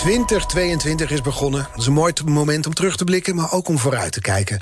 [0.00, 1.66] 2022 is begonnen.
[1.70, 4.60] Dat is een mooi moment om terug te blikken, maar ook om vooruit te kijken.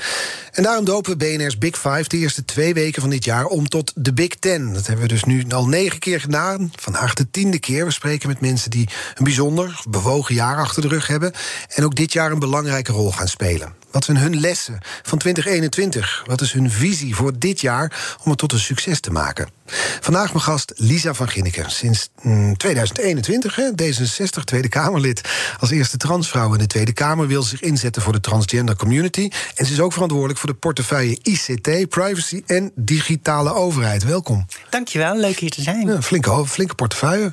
[0.52, 3.68] En daarom dopen we BNR's Big Five de eerste twee weken van dit jaar om
[3.68, 4.72] tot de Big Ten.
[4.72, 6.72] Dat hebben we dus nu al negen keer gedaan.
[6.74, 7.84] Vandaag de tiende keer.
[7.84, 11.32] We spreken met mensen die een bijzonder, bewogen jaar achter de rug hebben.
[11.68, 13.74] En ook dit jaar een belangrijke rol gaan spelen.
[13.90, 16.22] Wat zijn hun lessen van 2021?
[16.26, 19.57] Wat is hun visie voor dit jaar om het tot een succes te maken?
[20.00, 21.70] Vandaag mijn gast Lisa van Ginneken.
[21.70, 22.08] Sinds
[22.56, 25.20] 2021, hè, D66 Tweede Kamerlid.
[25.58, 29.30] Als eerste transvrouw in de Tweede Kamer wil ze zich inzetten voor de transgender community.
[29.54, 34.04] En ze is ook verantwoordelijk voor de portefeuille ICT, privacy en digitale overheid.
[34.04, 34.46] Welkom.
[34.70, 35.86] Dankjewel, leuk hier te zijn.
[35.86, 37.32] Ja, flinke, flinke portefeuille.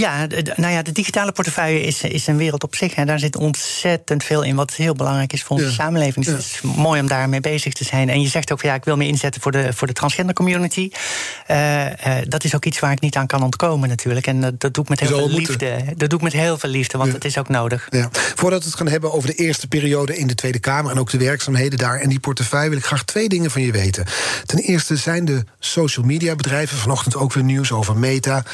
[0.00, 2.94] Ja, nou ja, de digitale portefeuille is, is een wereld op zich.
[2.94, 6.24] En daar zit ontzettend veel in wat heel belangrijk is voor onze samenleving.
[6.24, 8.08] Dus het is mooi om daarmee bezig te zijn.
[8.08, 10.90] En je zegt ook, ja, ik wil me inzetten voor de, voor de transgender community.
[11.50, 11.92] Uh, uh,
[12.28, 14.26] dat is ook iets waar ik niet aan kan ontkomen natuurlijk.
[14.26, 15.84] En dat, dat doe ik met heel veel liefde.
[15.96, 17.86] Dat doe ik met heel veel liefde, want het is ook nodig.
[17.90, 18.08] Ja.
[18.12, 20.90] Voordat we het gaan hebben over de eerste periode in de Tweede Kamer...
[20.90, 22.68] en ook de werkzaamheden daar en die portefeuille...
[22.68, 24.04] wil ik graag twee dingen van je weten.
[24.46, 26.78] Ten eerste zijn de social media bedrijven...
[26.78, 28.44] vanochtend ook weer nieuws over Meta...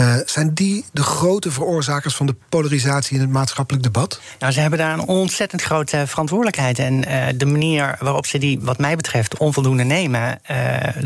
[0.00, 4.20] Uh, zijn die de grote veroorzakers van de polarisatie in het maatschappelijk debat?
[4.38, 6.78] Nou, ze hebben daar een ontzettend grote verantwoordelijkheid.
[6.78, 10.56] En uh, de manier waarop ze die, wat mij betreft, onvoldoende nemen, uh,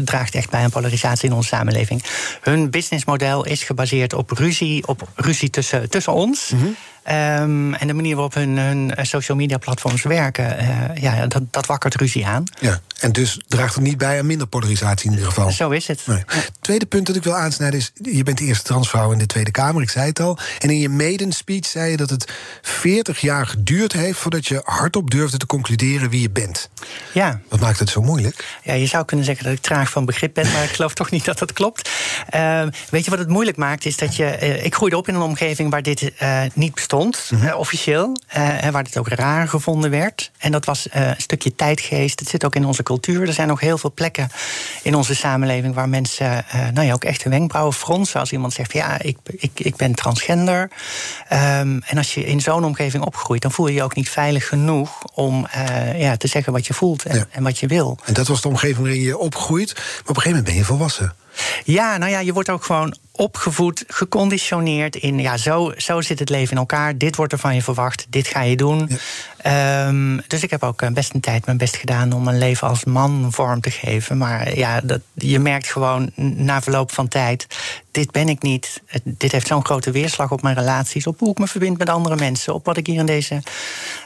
[0.04, 2.02] draagt echt bij een polarisatie in onze samenleving.
[2.40, 6.50] Hun businessmodel is gebaseerd op ruzie, op ruzie tussen, tussen ons.
[6.50, 6.76] Mm -hmm.
[7.08, 11.66] Um, en de manier waarop hun, hun social media platforms werken, uh, ja, dat, dat
[11.66, 12.44] wakkert ruzie aan.
[12.60, 15.50] Ja, en dus draagt het niet bij aan minder polarisatie in ieder geval.
[15.50, 16.06] Zo is het.
[16.06, 16.16] Nee.
[16.16, 16.42] Ja.
[16.60, 19.50] Tweede punt dat ik wil aansnijden is: je bent de eerste transvrouw in de Tweede
[19.50, 20.38] Kamer, ik zei het al.
[20.58, 22.32] En in je maiden speech zei je dat het
[22.62, 26.68] 40 jaar geduurd heeft voordat je hardop durfde te concluderen wie je bent.
[27.12, 27.40] Ja.
[27.48, 28.58] Wat maakt het zo moeilijk?
[28.62, 31.10] Ja, je zou kunnen zeggen dat ik traag van begrip ben, maar ik geloof toch
[31.10, 31.90] niet dat dat klopt.
[32.34, 33.84] Uh, weet je wat het moeilijk maakt?
[33.84, 34.38] Is dat je.
[34.42, 36.12] Uh, ik groeide op in een omgeving waar dit
[36.54, 36.93] niet bestond.
[37.02, 37.48] Mm -hmm.
[37.48, 40.30] uh, officieel, uh, waar dit ook raar gevonden werd.
[40.38, 42.20] En dat was uh, een stukje tijdgeest.
[42.20, 43.26] Het zit ook in onze cultuur.
[43.26, 44.28] Er zijn nog heel veel plekken
[44.82, 48.72] in onze samenleving waar mensen nou ja, ook echt hun wenkbrauwen fronsen als iemand zegt:
[48.72, 50.70] Ja, ik, ik, ik ben transgender.
[51.32, 54.48] Um, en als je in zo'n omgeving opgroeit, dan voel je je ook niet veilig
[54.48, 55.46] genoeg om
[55.96, 57.26] ja, te zeggen wat je voelt en, ja.
[57.30, 57.98] en wat je wil.
[58.04, 59.72] En dat was de omgeving waarin je opgroeit.
[59.74, 61.14] Maar op een gegeven moment ben je volwassen.
[61.64, 65.18] Ja, nou ja, je wordt ook gewoon opgevoed, geconditioneerd in...
[65.18, 68.26] ja, zo, zo zit het leven in elkaar, dit wordt er van je verwacht, dit
[68.26, 68.88] ga je doen.
[69.42, 69.86] Ja.
[69.86, 72.84] Um, dus ik heb ook best een tijd mijn best gedaan om mijn leven als
[72.84, 74.18] man vorm te geven.
[74.18, 77.46] Maar ja, dat, je merkt gewoon na verloop van tijd...
[77.94, 81.06] dit ben ik niet, dit heeft zo'n grote weerslag op mijn relaties...
[81.06, 82.54] op hoe ik me verbind met andere mensen...
[82.54, 83.42] op wat ik hier in deze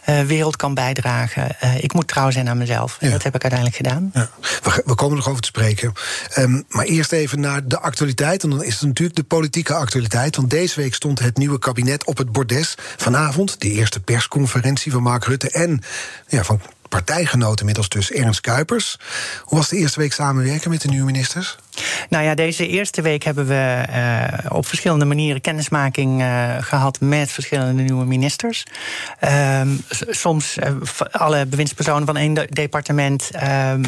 [0.09, 1.57] uh, wereld kan bijdragen.
[1.65, 2.97] Uh, ik moet trouw zijn aan mezelf.
[3.01, 3.11] Ja.
[3.11, 4.11] Dat heb ik uiteindelijk gedaan.
[4.15, 4.31] Ja.
[4.63, 5.93] We, we, komen nog over te spreken.
[6.39, 8.43] Um, maar eerst even naar de actualiteit.
[8.43, 10.37] En dan is het natuurlijk de politieke actualiteit.
[10.37, 12.75] Want deze week stond het nieuwe kabinet op het bordes.
[12.97, 15.83] Vanavond de eerste persconferentie van Mark Rutte en
[16.29, 18.99] ja, van partijgenoten inmiddels dus Ernst Kuipers.
[19.43, 21.57] Hoe was de eerste week samenwerken met de nieuwe ministers?
[22.09, 27.31] Nou ja, deze eerste week hebben we uh, op verschillende manieren kennismaking uh, gehad met
[27.31, 28.65] verschillende nieuwe ministers.
[29.25, 30.71] Uh, soms uh,
[31.11, 33.31] alle bewindspersonen van één de departement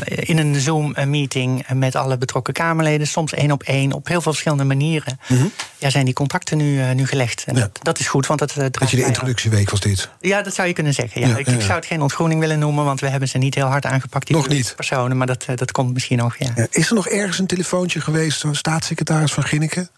[0.04, 3.06] in een Zoom-meeting met alle betrokken Kamerleden.
[3.06, 5.18] Soms één op één, op heel veel verschillende manieren.
[5.28, 5.52] Mm -hmm.
[5.78, 7.44] Ja, zijn die contacten nu, nu gelegd.
[7.46, 7.60] En ja.
[7.60, 8.54] dat, dat, is goed, want dat.
[8.54, 10.08] dat je de introductieweek was dit?
[10.20, 11.20] Ja, dat zou je kunnen zeggen.
[11.20, 11.28] Ja.
[11.28, 13.66] ja ik, ik, zou het geen ontgroening willen noemen, want we hebben ze niet heel
[13.66, 14.26] hard aangepakt.
[14.26, 14.72] Die nog niet.
[14.76, 16.36] personen, maar dat, dat komt misschien nog.
[16.38, 16.66] Ja.
[16.70, 17.46] Is er nog ergens een
[17.88, 19.90] geweest, staatssecretaris van Ginneken?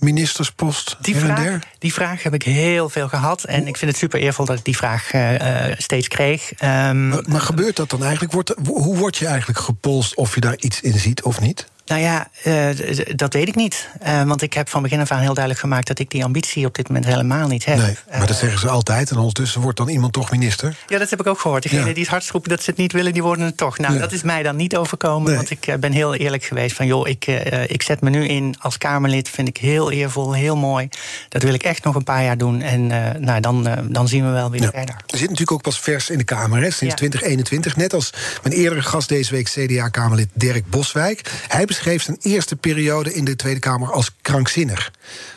[0.00, 3.44] Ministerspost die vraag, die vraag heb ik heel veel gehad.
[3.44, 6.50] En ik vind het super eervol dat ik die vraag uh, steeds kreeg.
[6.50, 8.32] Um, maar, maar, gebeurt dat dan eigenlijk?
[8.32, 11.66] Wordt, hoe word je eigenlijk gepolst of je daar iets in ziet of niet?
[11.86, 12.68] Nou ja, uh,
[13.14, 13.88] dat weet ik niet.
[14.06, 16.66] Uh, want ik heb van begin af aan heel duidelijk gemaakt dat ik die ambitie
[16.66, 17.76] op dit moment helemaal niet heb.
[17.76, 19.10] Nee, maar dat zeggen ze altijd.
[19.10, 20.76] En ondertussen wordt dan iemand toch minister.
[20.86, 21.62] Ja, dat heb ik ook gehoord.
[21.62, 21.92] Degenen ja.
[21.92, 23.78] die het hardst roepen dat ze het niet willen, die worden het toch.
[23.78, 24.00] Nou, ja.
[24.00, 25.26] dat is mij dan niet overkomen.
[25.26, 25.36] Nee.
[25.36, 28.54] Want ik ben heel eerlijk geweest van joh, ik, uh, ik zet me nu in
[28.58, 29.28] als Kamerlid.
[29.28, 30.88] Vind ik heel eervol, heel mooi.
[31.28, 32.60] Dat wil ik echt nog een paar jaar doen.
[32.62, 32.86] En
[33.20, 34.70] nou, dan, dan zien we wel weer ja.
[34.70, 34.96] verder.
[35.06, 37.76] Je zit natuurlijk ook pas vers in de Kamer, hè, sinds 2021.
[37.76, 38.12] Net als
[38.42, 41.30] mijn eerdere gast deze week, CDA-Kamerlid Dirk Boswijk.
[41.48, 44.92] Hij beschreef zijn eerste periode in de Tweede Kamer als krankzinnig.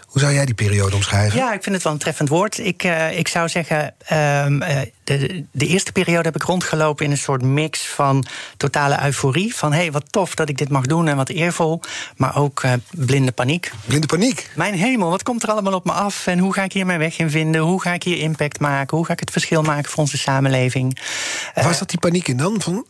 [0.06, 1.40] Hoe zou jij die periode omschrijven?
[1.40, 2.58] Ja, ik vind het wel een treffend woord.
[2.58, 3.94] Ik, uh, ik zou zeggen,
[4.46, 4.82] um, uh,
[5.18, 8.26] de, de eerste periode heb ik rondgelopen in een soort mix van
[8.58, 9.56] totale euforie.
[9.56, 11.82] Van hé, hey, wat tof dat ik dit mag doen en wat eervol.
[12.18, 13.72] Maar ook uh, blinde paniek.
[13.86, 14.50] Blinde paniek?
[14.56, 16.28] Mijn hemel, wat komt er allemaal op me af?
[16.28, 17.62] En hoe ga ik hier mijn weg in vinden?
[17.62, 18.98] Hoe ga ik hier impact maken?
[18.98, 21.00] Hoe ga ik het verschil maken voor onze samenleving?
[21.54, 22.62] Was dat die paniek in dan?
[22.62, 22.86] Van,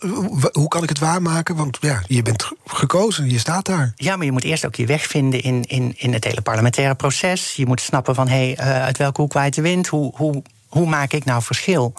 [0.51, 1.55] hoe kan ik het waarmaken?
[1.55, 3.93] Want ja, je bent gekozen, je staat daar.
[3.95, 6.95] Ja, maar je moet eerst ook je weg vinden in, in, in het hele parlementaire
[6.95, 7.53] proces.
[7.55, 9.87] Je moet snappen van hé, hey, uh, uit welke hoek waait de wind?
[9.87, 11.93] Hoe, hoe hoe maak ik nou verschil?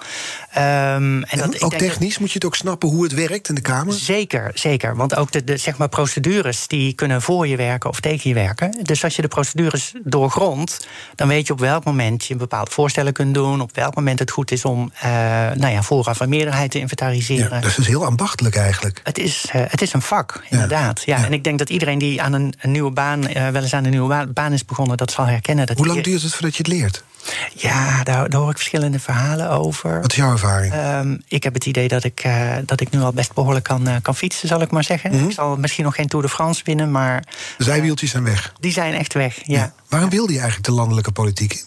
[0.56, 3.60] Um, en, dat, ook technisch moet je het ook snappen hoe het werkt in de
[3.60, 3.94] Kamer?
[3.94, 4.96] Zeker, zeker.
[4.96, 8.34] Want ook de, de, zeg maar procedures die kunnen voor je werken of tegen je
[8.34, 8.78] werken.
[8.82, 13.12] Dus als je de procedures doorgrondt, dan weet je op welk moment je bepaalde voorstellen
[13.12, 13.60] kunt doen.
[13.60, 15.10] Op welk moment het goed is om uh,
[15.54, 17.56] nou ja, vooraf een meerderheid te inventariseren.
[17.56, 19.00] Ja, dus het is heel ambachtelijk eigenlijk.
[19.04, 21.02] Het is, uh, het is een vak, inderdaad.
[21.04, 21.18] Ja.
[21.18, 21.24] ja.
[21.24, 23.84] En ik denk dat iedereen die aan een, een nieuwe baan, uh, wel eens aan
[23.84, 25.66] een nieuwe baan is begonnen, dat zal herkennen.
[25.66, 27.04] Dat hoe lang duurt het voordat je het leert?
[27.54, 30.00] Ja, daar, daar, hoor ik verschillende verhalen over.
[30.00, 30.74] Wat is jouw ervaring?
[30.74, 33.88] Um, ik heb het idee dat ik, uh, dat ik nu al best behoorlijk kan,
[33.88, 35.10] uh, kan fietsen, zal ik maar zeggen.
[35.10, 35.28] Mm -hmm.
[35.28, 37.24] Ik zal misschien nog geen Tour de France winnen, maar...
[37.56, 38.52] De zijwieltjes zijn weg?
[38.60, 39.58] Die zijn echt weg, ja.
[39.58, 39.72] ja.
[39.88, 41.64] Waarom wilde je eigenlijk de landelijke politiek in?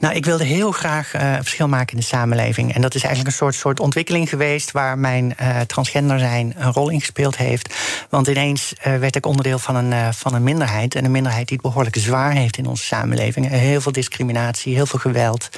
[0.00, 2.74] Nou, ik wilde heel graag uh, verschil maken in de samenleving.
[2.74, 6.72] En dat is eigenlijk een soort, soort ontwikkeling geweest waar mijn uh, transgender zijn een
[6.72, 7.74] rol in gespeeld heeft.
[8.10, 10.94] Want ineens uh, werd ik onderdeel van een, van een minderheid.
[10.94, 13.48] En een minderheid die het behoorlijk zwaar heeft in onze samenleving.
[13.48, 15.48] Heel veel discriminatie, heel veel geweld.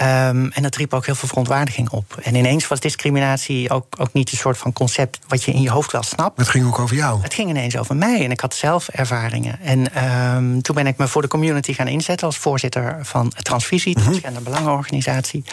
[0.00, 2.18] Um, en dat riep ook heel veel verontwaardiging op.
[2.22, 5.70] En ineens was discriminatie ook, ook niet een soort van concept wat je in je
[5.70, 6.38] hoofd wel snapt.
[6.38, 7.22] Het ging ook over jou.
[7.22, 9.60] Het ging ineens over mij en ik had zelf ervaringen.
[9.60, 10.04] En
[10.36, 14.04] um, toen ben ik me voor de community gaan inzetten als voorzitter van Transvisie, mm
[14.04, 14.42] -hmm.
[14.42, 15.44] Belangenorganisatie.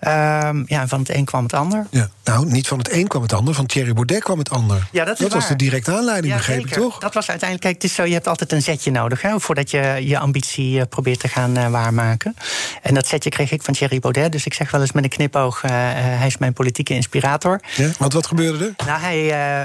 [0.00, 1.86] Um, ja, van het een kwam het ander.
[1.90, 2.08] Ja.
[2.24, 4.88] Nou, niet van het een kwam het ander, van Thierry Baudet kwam het ander.
[4.92, 6.76] Ja, dat is dat was de directe aanleiding, ja, begreep zeker.
[6.76, 6.98] ik toch?
[6.98, 9.70] Dat was uiteindelijk, kijk, het is zo, je hebt altijd een zetje nodig hè, voordat
[9.70, 12.36] je je ambitie uh, probeert te gaan uh, waarmaken.
[12.82, 15.10] En dat zetje kreeg ik van Thierry Baudet, dus ik zeg wel eens met een
[15.10, 17.60] knipoog: uh, hij is mijn politieke inspirator.
[17.76, 18.86] Ja, want wat gebeurde er?
[18.86, 19.20] Nou, hij,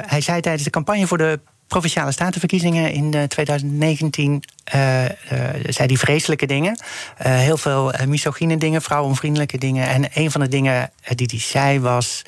[0.07, 4.43] hij zei tijdens de campagne voor de provinciale statenverkiezingen in 2019
[4.75, 5.09] uh, uh,
[5.63, 6.79] zei die vreselijke dingen.
[7.25, 9.87] Uh, heel veel misogyne dingen, vrouwenvriendelijke dingen.
[9.87, 12.21] En een van de dingen die hij zei was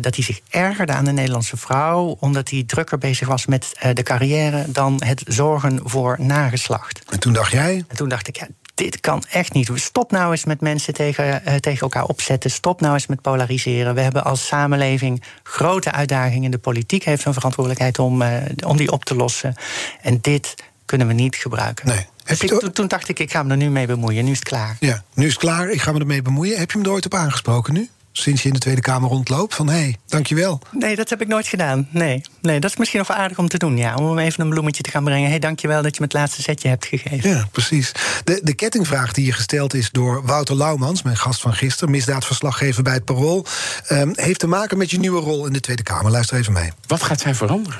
[0.00, 4.02] dat hij zich ergerde aan de Nederlandse vrouw, omdat hij drukker bezig was met de
[4.02, 7.02] carrière dan het zorgen voor nageslacht.
[7.10, 7.84] En toen dacht jij?
[7.88, 8.46] En toen dacht ik, ja,
[8.76, 9.70] dit kan echt niet.
[9.74, 12.50] Stop nou eens met mensen tegen, uh, tegen elkaar opzetten.
[12.50, 13.94] Stop nou eens met polariseren.
[13.94, 16.50] We hebben als samenleving grote uitdagingen.
[16.50, 18.28] De politiek heeft een verantwoordelijkheid om, uh,
[18.66, 19.54] om die op te lossen.
[20.02, 21.86] En dit kunnen we niet gebruiken.
[21.86, 22.06] Nee.
[22.24, 24.24] Dus ik, toen, toen dacht ik, ik ga me er nu mee bemoeien.
[24.24, 24.76] Nu is het klaar.
[24.80, 25.70] Ja, nu is het klaar.
[25.70, 26.58] Ik ga me ermee bemoeien.
[26.58, 27.88] Heb je hem er ooit op aangesproken nu?
[28.18, 29.54] Sinds je in de Tweede Kamer rondloopt?
[29.54, 30.60] Van hé, hey, dankjewel.
[30.70, 31.88] Nee, dat heb ik nooit gedaan.
[31.90, 32.22] Nee.
[32.40, 33.76] nee, dat is misschien nog wel aardig om te doen.
[33.76, 35.24] Ja, om hem even een bloemetje te gaan brengen.
[35.24, 37.30] Hé, hey, dankjewel dat je me het laatste setje hebt gegeven.
[37.30, 37.92] Ja, precies.
[38.24, 42.82] De, de kettingvraag die je gesteld is door Wouter Laumans, mijn gast van gisteren, misdaadverslaggever
[42.82, 43.46] bij het Parool,
[43.88, 46.10] um, heeft te maken met je nieuwe rol in de Tweede Kamer.
[46.10, 46.72] Luister even mee.
[46.86, 47.78] Wat gaat zij veranderen?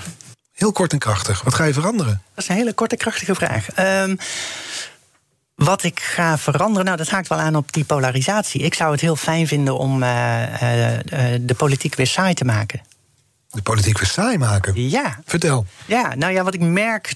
[0.53, 1.43] Heel kort en krachtig.
[1.43, 2.23] Wat ga je veranderen?
[2.35, 3.67] Dat is een hele korte, krachtige vraag.
[3.79, 4.19] Um,
[5.57, 8.61] wat ik ga veranderen, nou dat haakt wel aan op die polarisatie.
[8.61, 10.99] Ik zou het heel fijn vinden om uh, uh,
[11.41, 12.81] de politiek weer saai te maken.
[13.51, 14.89] De politiek weer saai maken?
[14.89, 15.19] Ja.
[15.25, 15.67] Vertel.
[15.87, 17.15] Ja, nou ja, wat ik merk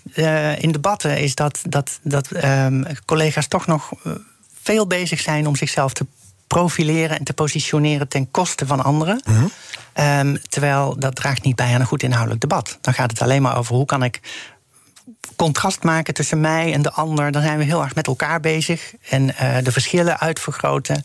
[0.58, 3.92] in debatten is dat, dat, dat um, collega's toch nog
[4.62, 6.06] veel bezig zijn om zichzelf te
[6.46, 9.22] profileren en te positioneren ten koste van anderen.
[9.24, 9.50] Mm -hmm.
[10.04, 12.78] um, terwijl dat draagt niet bij aan een goed inhoudelijk debat.
[12.80, 14.20] Dan gaat het alleen maar over hoe kan ik
[15.36, 18.94] contrast maken tussen mij en de ander, dan zijn we heel erg met elkaar bezig
[19.08, 21.04] en uh, de verschillen uitvergroten.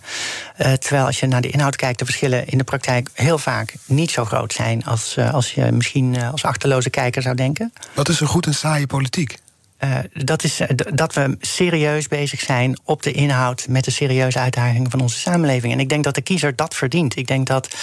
[0.58, 3.74] Uh, terwijl als je naar de inhoud kijkt, de verschillen in de praktijk heel vaak
[3.86, 7.74] niet zo groot zijn als, uh, als je misschien als achterloze kijker zou denken.
[7.94, 9.38] Wat is een goed en saaie politiek?
[9.85, 14.39] Uh, dat is uh, dat we serieus bezig zijn op de inhoud met de serieuze
[14.39, 15.73] uitdagingen van onze samenleving.
[15.73, 17.15] En ik denk dat de kiezer dat verdient.
[17.15, 17.75] Ik denk dat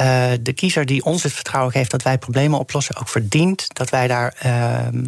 [0.00, 3.90] uh, de kiezer die ons het vertrouwen geeft dat wij problemen oplossen, ook verdient dat
[3.90, 5.04] wij daar ehm,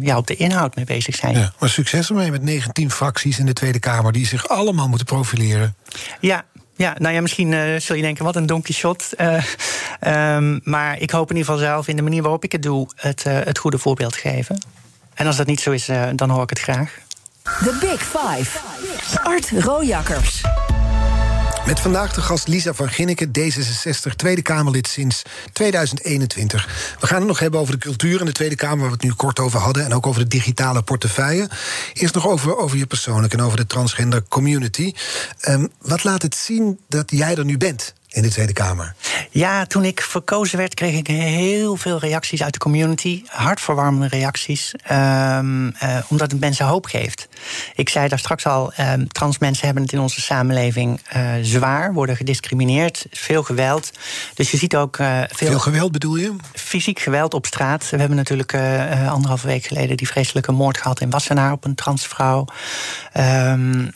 [0.00, 1.38] ja, op de inhoud mee bezig zijn.
[1.38, 5.06] Ja, maar succes ermee met 19 fracties in de Tweede Kamer die zich allemaal moeten
[5.06, 5.76] profileren.
[6.20, 6.44] Ja,
[6.78, 9.10] ja, nou ja, misschien uh, zul je denken, wat een donkey shot.
[9.16, 9.44] Uh,
[10.36, 12.88] um, maar ik hoop in ieder geval zelf in de manier waarop ik het doe,
[12.94, 14.58] het, uh, het goede voorbeeld geven.
[15.18, 16.98] En als dat niet zo is, uh, dan hoor ik het graag.
[17.42, 18.58] The Big Five.
[19.22, 20.42] Art Rojakkers.
[21.66, 25.22] Met vandaag de gast Lisa van Ginneke, D66, Tweede Kamerlid sinds
[25.52, 26.96] 2021.
[27.00, 29.02] We gaan het nog hebben over de cultuur in de Tweede Kamer, waar we het
[29.02, 29.84] nu kort over hadden.
[29.84, 31.48] En ook over de digitale portefeuille.
[31.92, 34.92] Eerst nog over, over je persoonlijk en over de transgender community.
[35.48, 37.94] Um, wat laat het zien dat jij er nu bent?
[38.08, 38.94] In de Tweede Kamer?
[39.30, 43.22] Ja, toen ik verkozen werd, kreeg ik heel veel reacties uit de community.
[43.26, 44.74] Hartverwarmende reacties.
[44.92, 47.28] Um, uh, omdat het mensen hoop geeft.
[47.74, 51.92] Ik zei daar straks al: um, trans mensen hebben het in onze samenleving uh, zwaar,
[51.92, 53.90] worden gediscrimineerd, veel geweld.
[54.34, 54.98] Dus je ziet ook.
[54.98, 56.36] Uh, veel, veel, geweld bedoel je?
[56.52, 57.90] Fysiek geweld op straat.
[57.90, 58.54] We hebben natuurlijk
[59.08, 62.46] anderhalve week geleden die vreselijke moord gehad in Wassenaar op een transvrouw.
[63.16, 63.90] Um,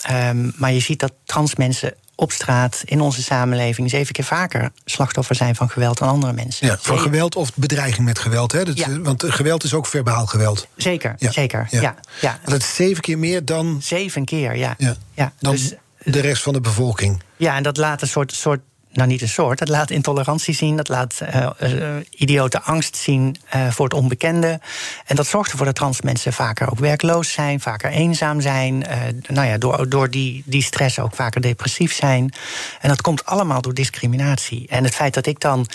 [0.57, 5.35] maar je ziet dat trans mensen op straat, in onze samenleving, zeven keer vaker slachtoffer
[5.35, 6.67] zijn van geweld dan andere mensen.
[6.67, 8.53] Ja, van geweld of bedreiging met geweld.
[8.53, 8.65] Hè?
[8.65, 9.01] Dat, ja.
[9.01, 10.67] Want geweld is ook verbaal geweld.
[10.77, 11.31] Zeker, ja.
[11.31, 11.67] zeker.
[11.71, 11.81] Ja.
[11.81, 11.95] Ja.
[12.21, 12.39] ja.
[12.45, 13.79] Dat is zeven keer meer dan.
[13.83, 14.75] Zeven keer, ja.
[14.79, 14.95] ja.
[15.15, 15.33] ja.
[15.39, 17.23] Dan dus, de rest van de bevolking.
[17.37, 18.61] Ja, en dat laat een soort, soort
[18.93, 23.37] nou niet een soort, dat laat intolerantie zien, dat laat uh, uh, idiote angst zien
[23.55, 24.61] uh, voor het onbekende.
[25.07, 28.85] En dat zorgt ervoor dat trans mensen vaker ook werkloos zijn, vaker eenzaam zijn,
[29.27, 32.33] nou ja, door, door die, die stress ook vaker depressief zijn.
[32.81, 34.67] En dat komt allemaal door discriminatie.
[34.69, 35.67] En het feit dat ik dan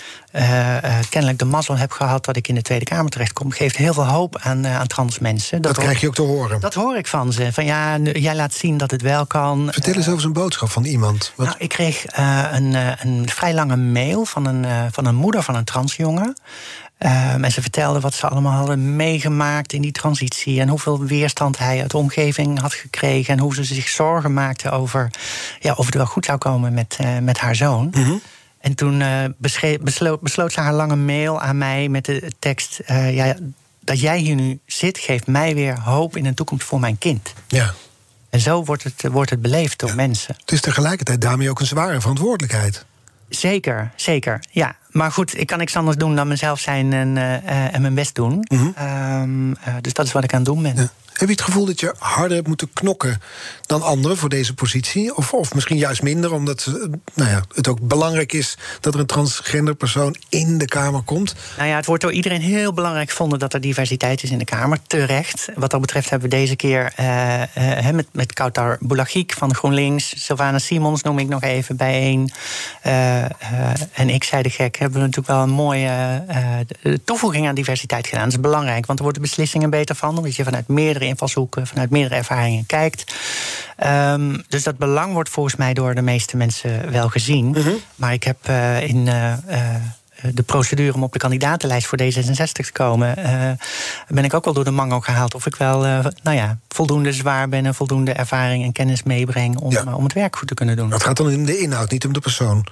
[1.08, 4.06] kennelijk de mazzel heb gehad dat ik in de Tweede Kamer terechtkom, geeft heel veel
[4.06, 5.62] hoop aan, aan trans mensen.
[5.62, 6.60] Dat, dat krijg je ook te horen.
[6.60, 7.52] Dat hoor ik van ze.
[7.52, 9.68] Van ja, jij laat zien dat het wel kan.
[9.72, 11.32] Vertel eens over zo'n boodschap van iemand.
[11.36, 11.46] Wat?
[11.46, 12.04] Nou, ik kreeg
[12.52, 12.74] een,
[13.08, 16.36] een vrij lange mail van een, uh, van een moeder van een transjongen.
[16.98, 20.60] Uh, en ze vertelde wat ze allemaal hadden meegemaakt in die transitie.
[20.60, 23.34] En hoeveel weerstand hij uit de omgeving had gekregen.
[23.34, 25.10] En hoe ze zich zorgen maakte over
[25.60, 27.92] ja, of het wel goed zou komen met, uh, met haar zoon.
[27.94, 28.20] Mm -hmm.
[28.60, 29.24] En toen uh,
[29.78, 33.34] besloot, besloot, ze haar lange mail aan mij met de tekst: ja,
[33.80, 37.32] Dat jij hier nu zit, geeft mij weer hoop in een toekomst voor mijn kind.
[37.48, 37.74] Ja.
[38.30, 39.94] En zo wordt het, wordt het beleefd door ja.
[39.94, 40.34] mensen.
[40.40, 42.84] Het is tegelijkertijd daarmee ook een zware verantwoordelijkheid.
[43.28, 44.40] Zeker, zeker.
[44.50, 47.94] Ja, maar goed, ik kan niks anders doen dan mezelf zijn en, uh, en mijn
[47.94, 48.32] best doen.
[48.32, 48.74] Mm -hmm.
[49.20, 50.76] um, uh, dus dat is wat ik aan het doen ben.
[50.76, 50.90] Ja.
[51.18, 53.20] Heb je het gevoel dat je harder hebt moeten knokken
[53.66, 55.16] dan anderen voor deze positie?
[55.16, 56.70] Of, of misschien juist minder, omdat
[57.14, 61.34] nou ja, het ook belangrijk is dat er een transgender persoon in de Kamer komt?
[61.56, 64.44] Nou ja, het wordt door iedereen heel belangrijk gevonden dat er diversiteit is in de
[64.44, 64.78] Kamer.
[64.86, 65.48] Terecht.
[65.54, 70.24] Wat dat betreft hebben we deze keer uh, uh, met, met Kautar Boulagiek van GroenLinks,
[70.24, 72.30] Sylvana Simons noem ik nog even bijeen.
[72.86, 73.22] Uh,
[73.92, 76.24] en ik zei de gek, hebben we natuurlijk wel een mooie
[77.04, 78.24] toevoeging aan diversiteit gedaan.
[78.24, 81.90] Dat is belangrijk, want er worden beslissingen beter van, omdat je vanuit meerdere invalshoeken, vanuit
[81.90, 83.14] meerdere ervaringen kijkt.
[83.86, 87.54] Um, dus dat belang wordt volgens mij door de meeste mensen wel gezien.
[87.54, 87.76] -hmm.
[87.94, 89.06] Maar ik heb uh, in.
[89.06, 89.32] Uh,
[90.22, 93.50] de procedure om op de kandidatenlijst voor D66 te komen, uh,
[94.08, 97.12] ben ik ook wel door de mango gehaald of ik wel uh, nou ja, voldoende
[97.12, 99.94] zwaar ben en voldoende ervaring en kennis meebreng om, ja.
[99.94, 100.90] om het werk goed te kunnen doen.
[100.90, 102.66] Het gaat dan in de inhoud, niet om de persoon.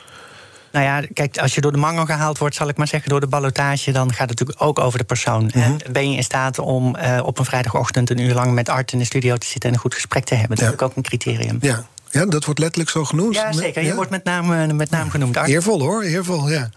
[0.77, 3.21] Nou ja, kijk, als je door de mango gehaald wordt, zal ik maar zeggen, door
[3.21, 5.51] de ballotage, dan gaat het natuurlijk ook over de persoon.
[5.55, 5.77] Mm -hmm.
[5.93, 8.99] Ben je in staat om uh, op een vrijdagochtend een uur lang met Art in
[8.99, 10.57] de studio te zitten en een goed gesprek te hebben?
[10.57, 10.73] Dat ja.
[10.73, 11.59] is ook een criterium.
[11.61, 11.87] Ja.
[12.11, 13.35] Ja, dat wordt letterlijk zo genoemd.
[13.35, 13.83] Ja, zeker.
[13.83, 13.95] Je ja?
[13.95, 15.37] wordt met naam, met naam genoemd.
[15.37, 15.49] Art.
[15.49, 16.71] Eervol hoor, eervol, ja.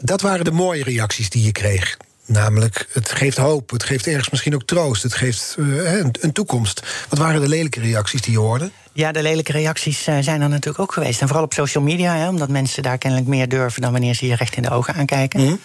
[0.00, 1.96] Dat waren de mooie reacties die je kreeg.
[2.30, 6.32] Namelijk, het geeft hoop, het geeft ergens misschien ook troost, het geeft uh, een, een,
[6.32, 6.82] toekomst.
[7.08, 8.70] Wat waren de lelijke reacties die je hoorde?
[8.92, 11.20] Ja, de lelijke reacties uh, zijn er natuurlijk ook geweest.
[11.20, 14.26] En vooral op social media, hè, omdat mensen daar kennelijk meer durven dan wanneer ze
[14.26, 15.40] je recht in de ogen aankijken.
[15.40, 15.60] Mm.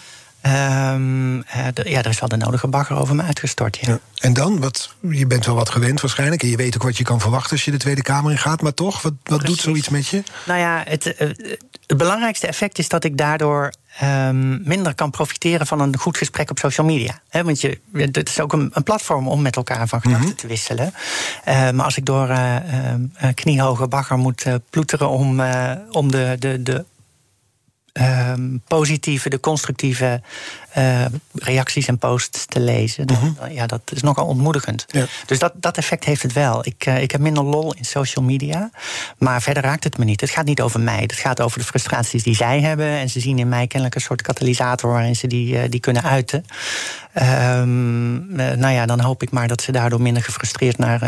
[0.46, 1.44] Um, uh,
[1.74, 3.78] de, ja, er is wel de nodige bagger over me uitgestort.
[3.82, 3.92] Ja.
[3.92, 4.00] ja.
[4.20, 4.60] En dan?
[4.60, 6.44] Wat, je bent wel wat gewend waarschijnlijk.
[6.44, 8.62] En je weet ook wat je kan verwachten als je de Tweede Kamer in gaat.
[8.62, 10.24] Maar toch, wat, wat doet zoiets met je?
[10.46, 11.16] Nou ja, het,
[11.88, 13.74] het belangrijkste effect is dat ik daardoor
[14.04, 17.22] um, minder kan profiteren van een goed gesprek op social media.
[17.30, 20.32] He, want je, het is ook een, een, platform om met elkaar van gedachten mm
[20.32, 20.40] -hmm.
[20.40, 20.94] te wisselen.
[21.48, 25.42] Uh, maar als ik door uh, uh, kniehoge bagger moet ploeteren om,
[25.92, 26.86] om de, de, de
[28.02, 30.22] um, positieve, de constructieve
[30.78, 33.06] uh, reacties en posts te lezen.
[33.06, 33.54] Mhm.
[33.54, 34.86] Ja, dat is nogal ontmoedigend.
[34.88, 35.06] Ja.
[35.26, 36.66] Dus dat, dat effect heeft het wel.
[36.66, 38.70] Ik, uh, ik heb minder lol in social media.
[39.18, 40.22] Maar verder raakt het me niet.
[40.22, 41.00] Het gaat niet over mij.
[41.02, 42.88] Het gaat over de frustraties die zij hebben.
[42.88, 46.04] En ze zien in mij kennelijk een soort katalysator waarin ze die, uh, die kunnen
[46.04, 46.46] uiten.
[47.22, 51.00] Um, nou ja, dan hoop ik maar dat ze daardoor minder gefrustreerd naar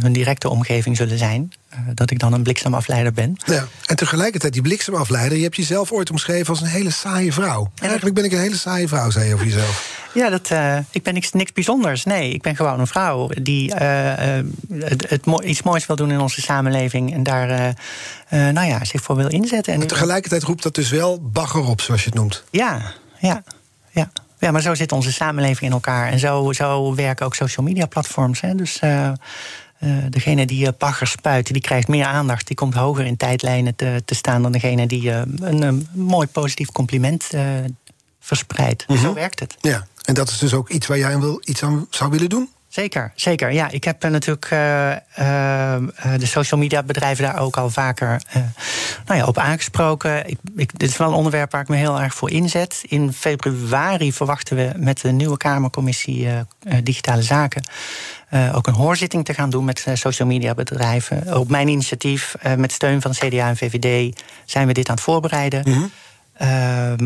[0.00, 1.52] hun directe omgeving zullen zijn.
[1.94, 3.36] dat ik dan een bliksemafleider ben.
[3.46, 3.66] Ja.
[3.86, 7.70] En tegelijkertijd, die bliksemafleider, je hebt jezelf ooit omschreven als een hele saaie vrouw.
[7.74, 9.98] En eigenlijk ben ik een hele saaie vrouw, zei je over jezelf.
[10.14, 12.04] Ja, dat, uh, ik ben niks, niks bijzonders.
[12.04, 15.96] Nee, ik ben gewoon een vrouw die uh, uh, het, het mo iets moois wil
[15.96, 17.12] doen in onze samenleving.
[17.12, 17.74] En daar
[18.28, 19.74] nou ja, zich voor wil inzetten.
[19.74, 22.44] En tegelijkertijd roept dat dus wel bagger op, zoals je het noemt.
[22.50, 23.42] Ja, ja,
[23.90, 24.10] ja.
[24.38, 26.08] Ja, maar zo zit onze samenleving in elkaar.
[26.08, 28.40] En zo, zo werken ook social media platforms.
[28.40, 28.54] Hè.
[28.54, 28.80] Dus
[30.08, 32.46] degene die bagger spuit, die krijgt meer aandacht.
[32.46, 36.72] Die komt hoger in tijdlijnen te, te staan dan degene die een, een, mooi positief
[36.72, 37.30] compliment
[38.36, 38.84] verspreidt.
[38.88, 39.04] Mm -hmm.
[39.04, 39.56] Zo werkt het.
[39.60, 42.48] Ja, en dat is dus ook iets waar jij wil, iets aan zou willen doen?
[42.68, 43.52] Zeker, zeker.
[43.52, 44.48] Ja, ik heb natuurlijk
[46.18, 48.22] de social media bedrijven daar ook al vaker
[49.06, 50.28] nou ja, op aangesproken.
[50.28, 52.82] Ik, ik, dit is wel een onderwerp waar ik me heel erg voor inzet.
[52.88, 56.28] In februari verwachten we met de nieuwe Kamercommissie
[56.82, 57.62] Digitale Zaken
[58.52, 61.38] ook een hoorzitting te gaan doen met social media bedrijven.
[61.38, 65.62] Op mijn initiatief, met steun van CDA en VVD, zijn we dit aan het voorbereiden.
[65.66, 65.90] Mm -hmm.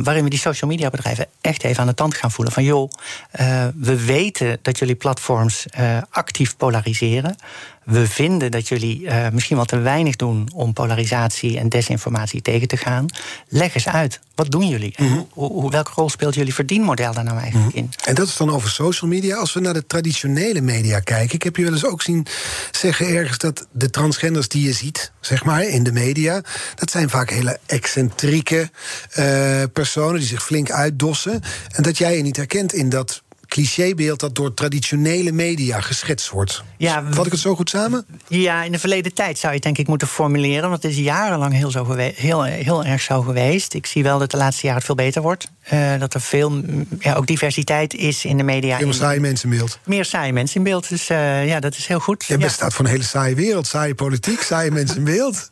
[0.02, 2.54] Waarin we die social media bedrijven echt even aan de tand gaan voelen.
[2.54, 2.90] Van joh,
[3.74, 5.66] we weten dat jullie platforms
[6.10, 7.36] actief polariseren.
[7.84, 12.76] We vinden dat jullie misschien wel te weinig doen om polarisatie en desinformatie tegen te
[12.76, 13.06] gaan.
[13.48, 14.94] Leg eens uit, wat doen jullie?
[14.96, 15.20] Mhm.
[15.30, 17.84] hoe, welke rol speelt jullie verdienmodel daar nou eigenlijk mhm.
[17.84, 17.92] in?
[18.04, 19.36] En dat is dan over social media.
[19.36, 22.26] Als we naar de traditionele media kijken, ik heb je wel eens ook zien
[22.70, 26.42] zeggen ergens dat de transgenders die je ziet, zeg maar, in de media,
[26.74, 28.70] dat zijn vaak hele excentrieke
[29.18, 31.42] uh, personen die zich flink uitdossen.
[31.70, 33.22] En dat jij je niet herkent in dat
[33.54, 36.62] clichébeeld dat door traditionele media geschetst wordt.
[36.76, 38.06] Ja, Vat ik het zo goed samen?
[38.28, 40.70] Ja, in de verleden tijd zou je het denk ik moeten formuleren.
[40.70, 43.75] Want het is jarenlang heel, zo heel, heel erg zo geweest.
[43.75, 45.50] Ik zie wel dat de laatste jaren het veel beter wordt.
[45.73, 46.62] Uh, dat er veel
[46.99, 48.78] ja, ook diversiteit is in de media.
[48.78, 49.78] Meer saaie mensen in beeld.
[49.84, 50.88] Meer saaie mensen in beeld.
[50.88, 52.25] Dus uh, ja, dat is heel goed.
[52.25, 53.66] Je bestaat voor een hele saaie wereld.
[53.66, 55.49] Saaie politiek, saaie mensen in beeld.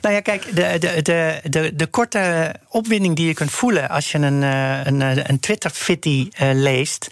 [0.00, 4.12] Nou ja, kijk, de, de, de, de, de korte opwinding die je kunt voelen als
[4.12, 7.08] je een, eh, een, eh, een Twitter-fitty uh, leest,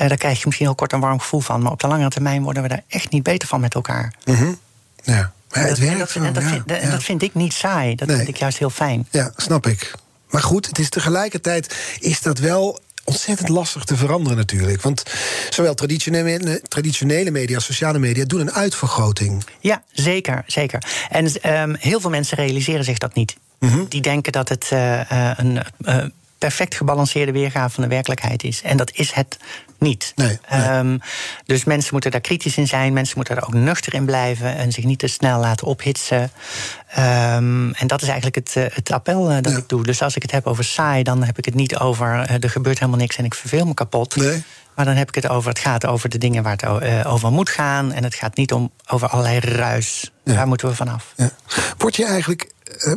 [0.00, 1.62] uh, daar krijg je misschien heel kort een warm gevoel van.
[1.62, 4.14] Maar op de langere termijn worden we daar echt niet beter van met elkaar.
[4.24, 4.58] Mm -hmm.
[5.02, 6.14] Ja, maar het werkt.
[6.14, 6.90] En dat, vind, ja.
[6.90, 7.94] dat, vind, ik niet saai.
[7.94, 8.16] Dat nee.
[8.16, 9.06] vind ik juist heel fijn.
[9.10, 9.92] Ja, snap ik.
[10.30, 14.82] Maar goed, het is tegelijkertijd is dat wel ontzettend lastig te veranderen natuurlijk.
[14.82, 15.02] Want
[15.50, 19.44] zowel traditionele, traditionele media als sociale media doen een uitvergroting.
[19.60, 20.44] Ja, zeker.
[20.46, 20.82] zeker.
[21.08, 23.36] En um, heel veel mensen realiseren zich dat niet.
[23.58, 23.86] Mm -hmm.
[23.88, 25.00] Die denken dat het uh,
[25.36, 26.04] een uh,
[26.42, 28.62] perfect gebalanceerde weergave van de werkelijkheid is.
[28.62, 29.36] En dat is het
[29.78, 30.12] niet.
[30.16, 30.78] Nee, nee.
[30.78, 31.00] Um,
[31.46, 32.92] dus mensen moeten daar kritisch in zijn.
[32.92, 34.56] Mensen moeten er ook nuchter in blijven.
[34.56, 36.22] En zich niet te snel laten ophitsen.
[36.22, 39.58] Um, en dat is eigenlijk het, uh, het appel uh, dat ja.
[39.58, 39.82] ik doe.
[39.82, 42.50] Dus als ik het heb over saai, dan heb ik het niet over uh, er
[42.50, 44.16] gebeurt helemaal niks en ik verveel me kapot.
[44.16, 44.42] Nee.
[44.74, 47.48] Maar dan heb ik het over, het gaat over de dingen waar het over moet
[47.48, 47.92] gaan.
[47.92, 50.12] En het gaat niet om over allerlei ruis.
[50.24, 50.34] Ja.
[50.34, 51.12] Daar moeten we vanaf.
[51.16, 51.30] Ja.
[51.78, 52.51] Word je eigenlijk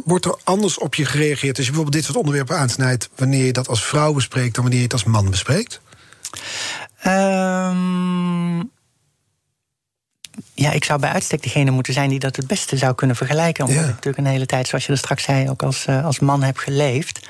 [0.06, 3.54] wordt er anders op je gereageerd als je bijvoorbeeld dit soort onderwerpen aansnijdt, wanneer je
[3.54, 5.82] dat als vrouw bespreekt dan wanneer je het als man bespreekt?
[7.08, 8.72] Um,
[10.54, 13.66] ja, ik zou bij uitstek degene moeten zijn die dat het beste zou kunnen vergelijken.
[13.66, 13.88] Omdat ja.
[13.88, 16.44] ik natuurlijk een hele tijd, zoals je er straks zei, ook als, uh, als man
[16.44, 17.28] heb geleefd.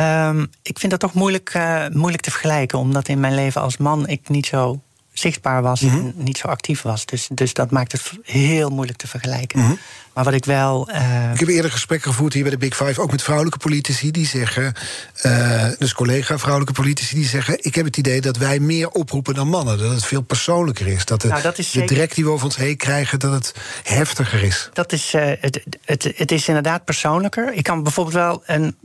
[0.00, 3.76] Um, ik vind dat toch moeilijk, uh, moeilijk te vergelijken, omdat in mijn leven als
[3.76, 4.82] man ik niet zo
[5.18, 5.98] zichtbaar was mm -hmm.
[5.98, 7.06] en niet zo actief was.
[7.06, 9.58] Dus, dus dat maakt het heel moeilijk te vergelijken.
[9.58, 9.78] Mm -hmm.
[10.18, 10.90] Maar wat ik wel.
[10.90, 11.32] Uh...
[11.32, 14.26] Ik heb eerder gesprekken gevoerd hier bij de Big Five, ook met vrouwelijke politici die
[14.26, 14.74] zeggen,
[15.22, 19.34] uh, dus collega vrouwelijke politici die zeggen: Ik heb het idee dat wij meer oproepen
[19.34, 19.78] dan mannen.
[19.78, 21.04] Dat het veel persoonlijker is.
[21.04, 23.54] Dat, de, nou, dat is de drek die we over ons heen krijgen, dat het
[23.82, 24.68] heftiger is.
[24.72, 27.52] Dat is, uh, het, het, het is inderdaad persoonlijker.
[27.52, 28.76] Ik kan bijvoorbeeld wel een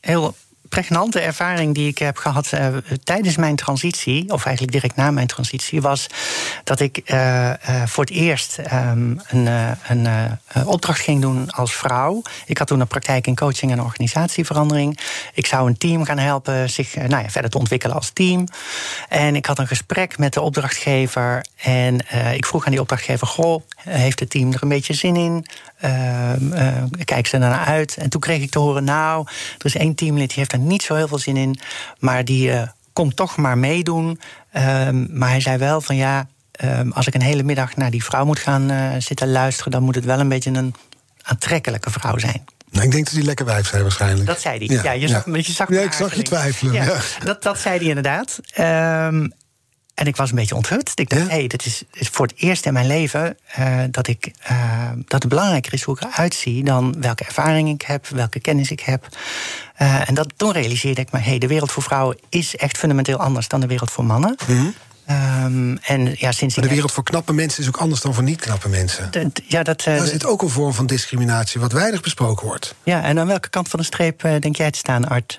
[0.00, 0.36] heel
[0.70, 2.66] pregnante ervaring die ik heb gehad uh,
[3.04, 6.06] tijdens mijn transitie, of eigenlijk direct na mijn transitie, was
[6.64, 7.54] dat ik uh, uh,
[7.86, 9.48] voor het eerst um, een,
[9.88, 10.28] een
[10.64, 12.22] opdracht ging doen als vrouw.
[12.46, 14.98] Ik had toen een praktijk in coaching en organisatieverandering.
[15.34, 18.44] Ik zou een team gaan helpen zich nou ja, verder te ontwikkelen als team.
[19.08, 21.44] En ik had een gesprek met de opdrachtgever.
[21.56, 21.98] En
[22.34, 25.46] ik vroeg aan die opdrachtgever: Goh, heeft het team er een beetje zin in?
[25.84, 27.96] Uh, kijk ze ernaar uit.
[27.96, 29.26] En toen kreeg ik te horen: Nou,
[29.58, 31.58] er is één teamlid die heeft er niet zo heel veel zin in,
[31.98, 32.62] maar die uh,
[32.92, 34.20] komt toch maar meedoen.
[34.52, 36.26] Ehm, maar hij zei wel van ja,
[36.64, 39.82] um, als ik een hele middag naar die vrouw moet gaan uh, zitten luisteren, dan
[39.82, 40.74] moet het wel een beetje een
[41.22, 42.44] aantrekkelijke vrouw zijn.
[42.70, 44.26] Nou, ik denk dat hij lekker wijf zei waarschijnlijk.
[44.26, 44.76] Dat zei hij.
[44.76, 45.36] Ja, ja je zag, ja.
[45.36, 46.72] Je zag ja, ik zag je twijfelen.
[46.72, 48.40] Ja, Dat, dat zei hij inderdaad.
[48.58, 49.32] Um,
[50.00, 50.92] en ik was een beetje onthut.
[50.94, 54.06] Ik dacht, hé, hey, dit is, is, voor het eerst in mijn leven uh, dat,
[54.06, 58.06] ik, uh, dat het belangrijker is hoe ik eruit zie dan welke ervaring ik heb,
[58.06, 59.08] welke kennis ik heb.
[59.82, 62.78] Uh, en dat, toen realiseerde ik me, hé, hey, de wereld voor vrouwen is echt
[62.78, 64.36] fundamenteel anders dan de wereld voor mannen.
[64.46, 64.74] Mm -hmm.
[65.44, 68.22] Um, en ja, sinds maar de wereld voor knappe mensen is ook anders dan voor
[68.22, 69.10] niet knappe mensen.
[69.10, 72.74] De, ja, dat, Daar zit ook een vorm van discriminatie, wat weinig besproken wordt.
[72.82, 75.38] Ja, en aan welke kant van de streep denk jij te staan, Art?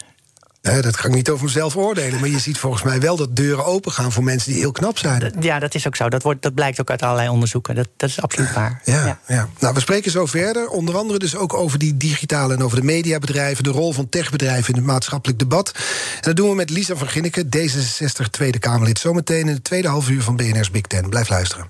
[0.61, 2.19] Dat ga ik niet over mezelf oordelen.
[2.19, 4.97] Maar je ziet volgens mij wel dat deuren open gaan voor mensen die heel knap
[4.97, 5.33] zijn.
[5.39, 6.09] Ja, dat is ook zo.
[6.09, 7.75] Dat, wordt, dat blijkt ook uit allerlei onderzoeken.
[7.75, 8.81] Dat, dat is absoluut waar.
[8.83, 9.19] Ja, ja.
[9.27, 10.69] ja, Nou, we spreken zo verder.
[10.69, 13.63] Onder andere dus ook over die digitale en over de mediabedrijven.
[13.63, 15.71] De rol van techbedrijven in het maatschappelijk debat.
[16.15, 18.99] En dat doen we met Lisa van Ginneken, D66 Tweede Kamerlid.
[18.99, 21.09] Zometeen in het tweede half uur van BNR's Big Ten.
[21.09, 21.69] Blijf luisteren.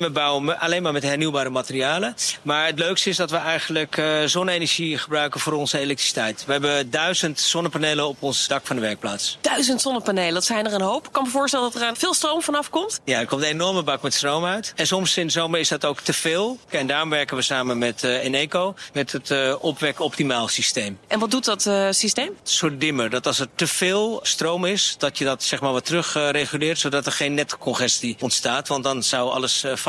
[0.00, 2.14] We bouwen alleen maar met hernieuwbare materialen.
[2.42, 6.44] Maar het leukste is dat we eigenlijk uh, zonne-energie gebruiken voor onze elektriciteit.
[6.46, 9.38] We hebben duizend zonnepanelen op ons dak van de werkplaats.
[9.40, 11.06] Duizend zonnepanelen, dat zijn er een hoop.
[11.06, 13.00] Ik kan me voorstellen dat er veel stroom vanaf komt.
[13.04, 14.72] Ja, er komt een enorme bak met stroom uit.
[14.76, 16.58] En soms in de zomer is dat ook te veel.
[16.68, 20.98] En daarom werken we samen met uh, Eneco, met het uh, opwek optimaal systeem.
[21.08, 22.28] En wat doet dat systeem?
[22.28, 23.10] Een soort dimmer.
[23.10, 26.78] Dat als er te veel stroom is, dat je dat zeg maar wat terug reguleert,
[26.78, 28.68] zodat er geen netcongestie ontstaat.
[28.68, 29.88] Want dan zou alles vast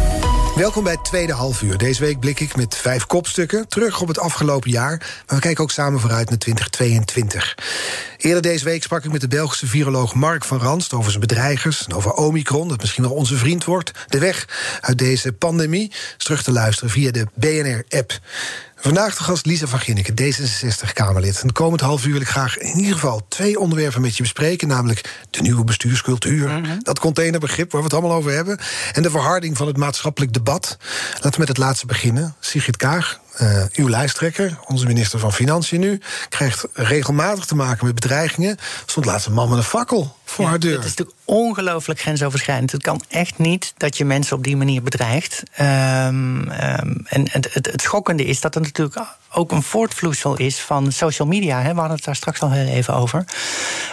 [0.61, 1.77] Welkom bij het tweede halfuur.
[1.77, 4.97] Deze week blik ik met vijf kopstukken terug op het afgelopen jaar.
[4.97, 7.57] Maar we kijken ook samen vooruit naar 2022.
[8.17, 11.85] Eerder deze week sprak ik met de Belgische viroloog Mark van Ranst over zijn bedreigers
[11.85, 13.91] en over Omicron, dat misschien wel onze vriend wordt.
[14.07, 14.47] De weg
[14.81, 18.19] uit deze pandemie is terug te luisteren via de BNR-app.
[18.81, 21.41] Vandaag de gast Lisa van Ginneke, D66-Kamerlid.
[21.41, 24.67] En komend half uur wil ik graag in ieder geval twee onderwerpen met je bespreken.
[24.67, 26.79] Namelijk de nieuwe bestuurscultuur, mhm.
[26.79, 28.59] dat containerbegrip waar we het allemaal over hebben.
[28.93, 30.77] En de verharding van het maatschappelijk debat.
[31.13, 32.35] Laten we met het laatste beginnen.
[32.39, 37.95] Sigrid Kaag, uh, uw lijsttrekker, onze minister van Financiën nu, krijgt regelmatig te maken met
[37.95, 38.57] bedreigingen.
[38.85, 40.75] Stond laatst een man met een fakkel voor haar deur.
[40.75, 42.71] Het is natuurlijk ongelooflijk grensoverschrijdend.
[42.71, 45.43] Het kan echt niet dat je mensen op die manier bedreigt.
[45.59, 50.59] Um, um, en het, het, het, schokkende is dat er natuurlijk ook een voortvloeisel is
[50.59, 51.61] van social media.
[51.61, 51.73] Hè.
[51.73, 53.19] We hadden het daar straks al heel even over.
[53.19, 53.27] Um,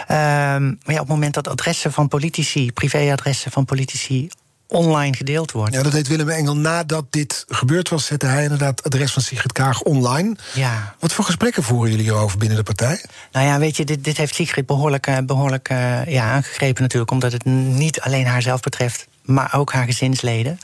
[0.07, 4.29] maar ja, op het moment dat adressen van politici, privéadressen van politici
[4.69, 5.73] online gedeeld wordt.
[5.73, 6.57] Ja, dat deed Willem Engel.
[6.57, 10.35] Nadat dit gebeurd was, zette hij inderdaad het adres van Sigrid Kaag online.
[10.53, 10.95] Ja.
[10.99, 13.05] Wat voor gesprekken voeren jullie hierover binnen de partij?
[13.31, 17.11] Nou ja, weet je, dit, dit heeft Sigrid behoorlijk, eh, behoorlijk uh, ja, aangegrepen natuurlijk...
[17.11, 20.59] omdat het niet alleen haarzelf betreft, maar ook haar gezinsleden.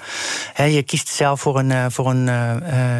[0.55, 2.25] je kiest zelf voor een, uh, voor een,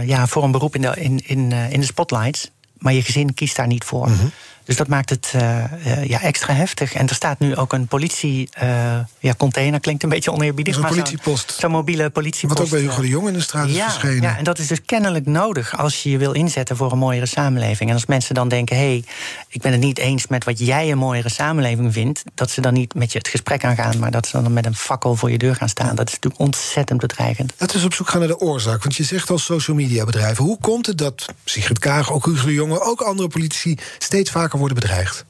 [0.08, 2.52] ja, voor een beroep in de, in, in, in de spotlights...
[2.78, 4.10] maar je gezin kiest daar niet voor.
[4.10, 4.32] Mm
[4.66, 6.94] dus dat maakt het uh, ja, extra heftig.
[6.94, 10.78] En er staat nu ook een politie uh, ja, container, klinkt een beetje oneerbiedig.
[10.78, 11.50] Een politiepost.
[11.52, 12.60] Zo'n zo mobiele politiepost.
[12.60, 14.22] Wat ook bij Hugo de Jong in de straat is ja, verschenen.
[14.22, 17.26] Ja, en dat is dus kennelijk nodig als je je wil inzetten voor een mooiere
[17.26, 17.90] samenleving.
[17.90, 19.04] En als mensen dan denken, hé, hey,
[19.48, 22.24] ik ben het niet eens met wat jij een mooiere samenleving vindt...
[22.34, 24.00] dat ze dan niet met je het gesprek aangaan...
[24.00, 25.96] maar dat ze dan met een fakkel voor je deur gaan staan.
[25.96, 27.54] Dat is natuurlijk ontzettend bedreigend.
[27.58, 28.84] Laten we op zoek gaan naar de oorzaak.
[28.84, 30.44] Want je zegt als social media bedrijven...
[30.44, 32.82] hoe komt het dat Sigrid Kaag, ook Hugo de Jonge...
[32.82, 35.26] ook andere politici steeds vaker worden bedreigd?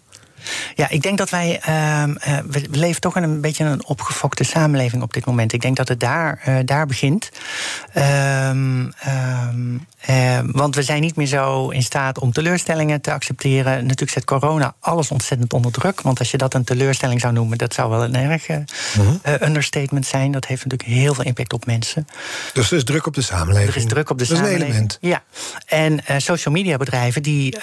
[0.75, 1.62] Ja, ik denk dat wij.
[1.69, 2.03] Uh,
[2.49, 5.53] we leven toch in een beetje een opgefokte samenleving op dit moment.
[5.53, 7.29] Ik denk dat het daar, uh, daar begint.
[10.10, 13.81] Uh, want we zijn niet meer zo in staat om teleurstellingen te accepteren.
[13.81, 16.01] Natuurlijk zet corona alles ontzettend onder druk.
[16.01, 18.58] Want als je dat een teleurstelling zou noemen, dat zou wel een erg uh
[19.41, 20.31] understatement zijn.
[20.31, 22.08] Dat heeft natuurlijk heel veel impact op mensen.
[22.53, 23.69] Dus er is druk op de samenleving.
[23.69, 24.89] Er is druk op de dat samenleving.
[24.89, 25.23] Dat is een element.
[25.69, 26.03] Ja.
[26.13, 27.55] En social media bedrijven die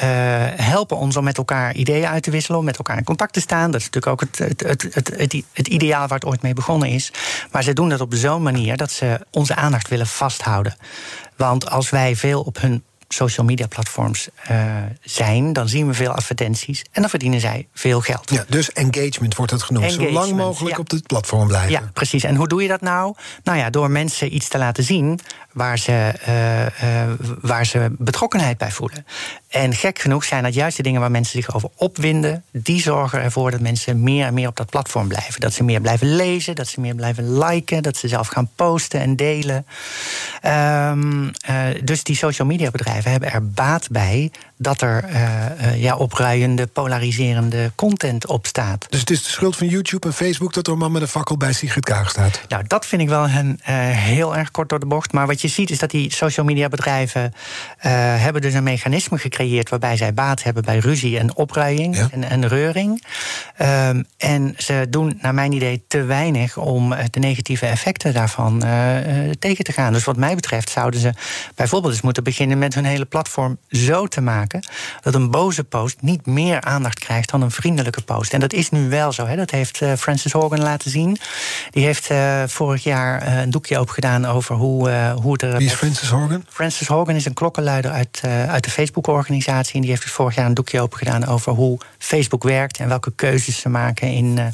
[0.56, 3.70] helpen ons om met elkaar ideeën uit te wisselen met elkaar in contact te staan.
[3.70, 6.88] Dat is natuurlijk ook het, het, het, het, het ideaal waar het ooit mee begonnen
[6.88, 7.12] is.
[7.50, 10.76] Maar ze doen dat op zo'n manier dat ze onze aandacht willen vasthouden.
[11.36, 14.56] Want als wij veel op hun social media platforms uh,
[15.00, 18.30] zijn, dan zien we veel advertenties en dan verdienen zij veel geld.
[18.30, 19.92] Ja, dus engagement wordt het genoemd.
[19.92, 21.70] Zo lang mogelijk op het platform blijven.
[21.70, 22.24] Ja, precies.
[22.24, 23.14] En hoe doe je dat nou?
[23.44, 25.20] Nou ja, door mensen iets te laten zien
[25.52, 29.06] waar ze, uh, uh, waar ze betrokkenheid bij voelen.
[29.48, 33.22] En gek genoeg zijn dat juist de dingen waar mensen zich over opwinden, die zorgen
[33.22, 35.40] ervoor dat mensen meer en meer op dat platform blijven.
[35.40, 39.00] Dat ze meer blijven lezen, dat ze meer blijven liken, dat ze zelf gaan posten
[39.00, 39.66] en delen.
[40.46, 41.30] Um,
[41.84, 44.30] dus die social media bedrijven hebben er baat bij
[44.62, 48.86] dat er uh, ja, opruiende, polariserende content op staat.
[48.88, 51.08] Dus het is de schuld van YouTube en Facebook dat er een man met een
[51.08, 52.40] fakkel bij Sigrid Kaag staat?
[52.48, 55.12] Nou, dat vind ik wel een, uh, heel erg kort door de bocht.
[55.12, 57.32] Maar wat je ziet is dat die social media bedrijven uh,
[58.22, 62.08] hebben dus een mechanisme gecreëerd waarbij zij baat hebben bij ruzie en opruiing ja.
[62.10, 63.04] en, en, reuring.
[63.62, 68.64] Um, en ze doen, naar mijn idee, te weinig om de negatieve effecten daarvan
[69.38, 69.92] tegen te gaan.
[69.92, 71.12] Dus wat mij betreft zouden ze
[71.54, 75.64] bijvoorbeeld eens moeten beginnen met hun hele platform zo te maken maken dat een boze
[75.64, 78.32] post niet meer aandacht krijgt dan een vriendelijke post.
[78.32, 79.26] En dat is nu wel zo.
[79.26, 79.36] Hè?
[79.36, 81.18] Dat heeft uh, Francis Hogan laten zien.
[81.70, 84.90] Die heeft uh, vorig jaar uh, een doekje opgedaan over hoe,
[85.22, 85.56] hoe er.
[85.56, 86.44] Wie is Francis Hogan?
[86.48, 89.74] Francis Hogan is een klokkenluider uit, uit de Facebook-organisatie.
[89.74, 93.12] En die heeft dus vorig jaar een doekje opgedaan over hoe Facebook werkt en welke
[93.16, 94.52] keuzes ze maken in,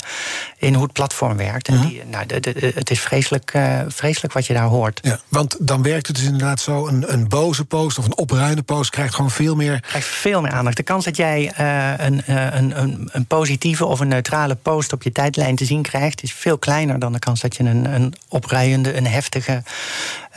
[0.59, 1.69] in hoe het platform werkt.
[1.69, 1.87] En Mhm.
[1.89, 3.59] die, nou, de, de, het is vreselijk,
[3.89, 5.01] vreselijk wat je daar hoort.
[5.03, 8.63] Ja, want dan werkt het dus inderdaad zo: een, een boze post of een opruiende
[8.63, 9.85] post krijgt gewoon veel meer.
[9.89, 10.77] Krijgt veel meer aandacht.
[10.77, 14.93] De kans dat jij uh, een, uh, een, een, een, positieve of een neutrale post
[14.93, 17.95] op je tijdlijn te zien krijgt, is veel kleiner dan de kans dat je een,
[17.95, 19.63] een opruiende, een heftige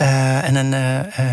[0.01, 0.71] uh, en een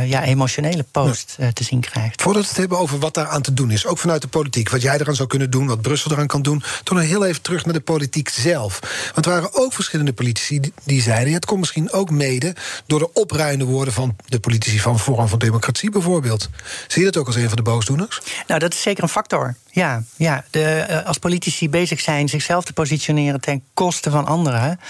[0.09, 2.23] ja, emotionele post te zien krijgt.
[2.23, 4.71] Voordat we het hebben over wat daar aan te doen is, ook vanuit de politiek,
[4.71, 7.65] wat jij eraan zou kunnen doen, wat Brussel eraan kan doen, nog heel even terug
[7.65, 8.81] naar de politiek zelf.
[9.15, 12.55] Want er waren ook verschillende politici die, zeiden: het komt misschien ook mede
[12.87, 16.49] door de opruiende woorden van de politici van Forum van Democratie bijvoorbeeld.
[16.87, 17.98] Zie je dat ook als een van de boosdoeners?
[18.47, 19.55] Nou, dat is zeker een factor.
[19.71, 20.45] Ja, ja.
[20.51, 24.81] De, uh, als politici bezig zijn zichzelf te positioneren ten koste van anderen,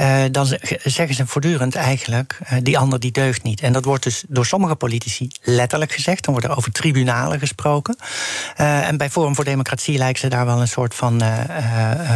[0.00, 0.46] uh, dan
[0.84, 3.60] zeggen ze voortdurend eigenlijk: uh, die ander die deugt niet.
[3.60, 6.24] En dat wordt dus door sommige politici letterlijk gezegd.
[6.24, 7.96] Dan wordt er over tribunalen gesproken.
[8.56, 11.22] en bij Forum voor Democratie lijken ze daar wel een soort van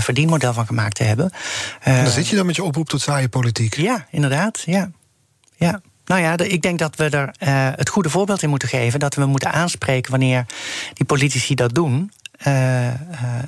[0.01, 1.31] verdienmodel van gemaakt te hebben.
[1.81, 3.77] en dan zit je dan met je oproep tot saaie politiek.
[3.77, 4.63] Ja, inderdaad.
[4.67, 4.91] Ja.
[5.57, 5.81] ja.
[6.05, 9.01] Nou ja, ik denk dat we er uh, het goede voorbeeld in moeten geven.
[9.01, 10.47] Dat we moeten aanspreken wanneer
[10.95, 12.11] die politici dat doen.
[12.47, 12.93] Uh, uh,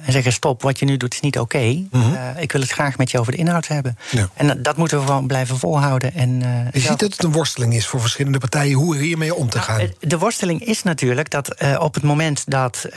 [0.05, 1.57] en zeggen: stop, wat je nu doet is niet oké.
[1.57, 1.87] Okay.
[1.91, 2.17] Mm -hmm.
[2.37, 3.99] ik wil het graag met je over de inhoud hebben.
[4.11, 4.29] Ja.
[4.35, 6.15] En dat moeten we gewoon blijven volhouden.
[6.15, 6.39] En,
[6.73, 9.77] je ziet dat het een worsteling is voor verschillende partijen hoe hiermee om te gaan.
[9.77, 12.89] Nou, de worsteling is natuurlijk dat op het moment dat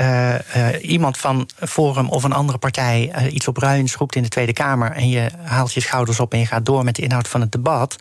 [0.82, 4.92] iemand van Forum of een andere partij iets op ruins roept in de Tweede Kamer.
[4.92, 7.52] en je haalt je schouders op en je gaat door met de inhoud van het
[7.52, 7.98] debat.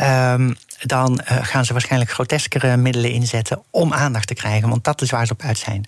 [0.00, 4.68] Um, dan uh, gaan ze waarschijnlijk groteskere middelen inzetten om aandacht te krijgen.
[4.68, 5.84] Want dat is waar ze op uit zijn.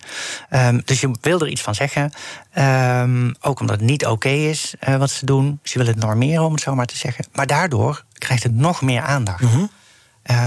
[0.51, 2.13] Um, dus je wil er iets van zeggen.
[2.59, 5.61] Um, ook omdat het niet oké okay is uh, wat ze doen.
[5.63, 7.25] Ze willen het normeren, om het zo maar te zeggen.
[7.33, 9.41] Maar daardoor krijgt het nog meer aandacht.
[9.41, 9.71] Mm -hmm.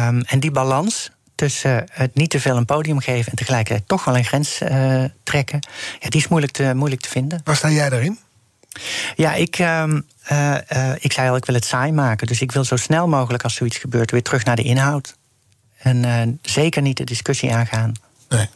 [0.07, 3.31] um, en die balans tussen het niet te veel een podium geven...
[3.31, 5.59] en tegelijkertijd toch wel een grens uh, trekken...
[5.99, 7.41] Ja, die is moeilijk te, moeilijk te vinden.
[7.43, 8.19] Waar sta jij daarin?
[9.15, 9.83] Ja, ik, uh,
[10.31, 12.27] uh, ik zei al, ik wil het saai maken.
[12.27, 15.15] Dus ik wil zo snel mogelijk als zoiets gebeurt weer terug naar de inhoud.
[15.77, 17.93] En uh, zeker niet de discussie aangaan.
[18.29, 18.49] Nee.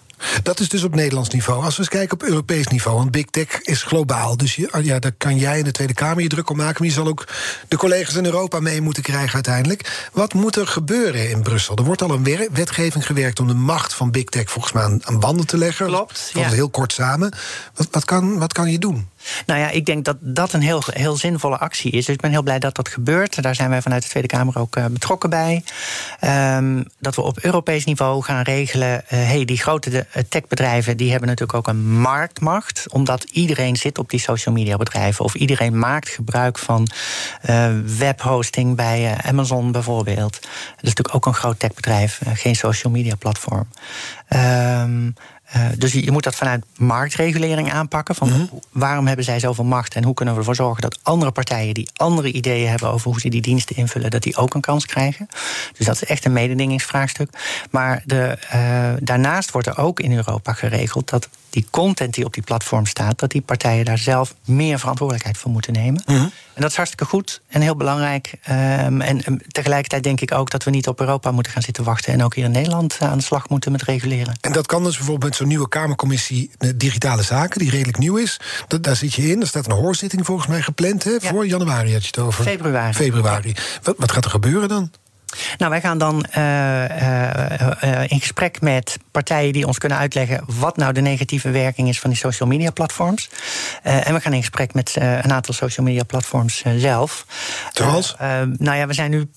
[0.43, 1.63] Dat is dus op Nederlands niveau.
[1.63, 4.38] Als we eens kijken op Europees niveau, want Big Tech is globaal.
[4.38, 6.75] Dus je, ja, daar kan jij in de Tweede Kamer je druk om maken.
[6.77, 7.27] Maar je zal ook
[7.67, 10.10] de collega's in Europa mee moeten krijgen uiteindelijk.
[10.13, 11.75] Wat moet er gebeuren in Brussel?
[11.75, 15.05] Er wordt al een wetgeving gewerkt om de macht van Big Tech volgens mij aan,
[15.05, 15.86] aan banden te leggen.
[15.86, 16.29] Klopt.
[16.34, 16.49] Dat ja.
[16.49, 17.34] heel kort samen.
[17.73, 19.10] Wat, wat, kan, wat kan je doen?
[19.45, 22.05] Nou ja, ik denk dat dat een heel, heel zinvolle actie is.
[22.05, 23.41] Dus ik ben heel blij dat dat gebeurt.
[23.43, 25.63] Daar zijn wij vanuit de Tweede Kamer ook uh, betrokken bij.
[26.55, 28.91] Um, dat we op Europees niveau gaan regelen.
[28.91, 32.86] Uh, hey, die grote uh, techbedrijven die hebben natuurlijk ook een marktmacht.
[32.93, 35.25] Omdat iedereen zit op die social media bedrijven.
[35.25, 36.88] Of iedereen maakt gebruik van
[37.97, 40.34] webhosting bij Amazon bijvoorbeeld.
[40.41, 43.67] Dat is natuurlijk ook een groot techbedrijf, geen social media platform.
[44.29, 45.13] Um,
[45.55, 48.15] Uh, dus je moet dat vanuit marktregulering aanpakken.
[48.15, 48.49] Van mm-hmm.
[48.71, 51.89] waarom hebben zij zoveel macht en hoe kunnen we ervoor zorgen dat andere partijen die
[51.95, 55.27] andere ideeën hebben over hoe ze die diensten invullen, dat die ook een kans krijgen.
[55.77, 57.29] Dus dat is echt een mededingingsvraagstuk.
[57.69, 62.33] Maar de, uh, daarnaast wordt er ook in Europa geregeld dat die content die op
[62.33, 66.03] die platform staat, dat die partijen daar zelf meer verantwoordelijkheid voor moeten nemen.
[66.05, 66.31] Mm-hmm.
[66.53, 68.33] En dat is hartstikke goed en heel belangrijk.
[68.49, 71.83] Um, en um, tegelijkertijd denk ik ook dat we niet op Europa moeten gaan zitten
[71.83, 74.38] wachten en ook hier in Nederland aan de slag moeten met reguleren.
[74.41, 78.39] En dat kan dus bijvoorbeeld zo'n nieuwe Kamercommissie Digitale Zaken, die redelijk nieuw is.
[78.67, 79.41] Dat, daar zit je in.
[79.41, 81.49] Er staat een hoorzitting volgens mij gepland hè, voor ja.
[81.49, 82.43] januari had je het over.
[82.43, 82.93] Februari.
[82.93, 83.56] Februari.
[83.84, 84.91] Wat, wat gaat er gebeuren dan?
[85.58, 86.43] Nou, wij gaan dan uh,
[86.84, 91.88] uh, uh, in gesprek met partijen die ons kunnen uitleggen wat nou de negatieve werking
[91.88, 93.30] is van die social media platforms.
[93.84, 97.25] en we gaan in gesprek met een aantal social media platforms zelf.
[97.73, 98.15] Zoals?
[98.58, 99.28] nou ja, we zijn nu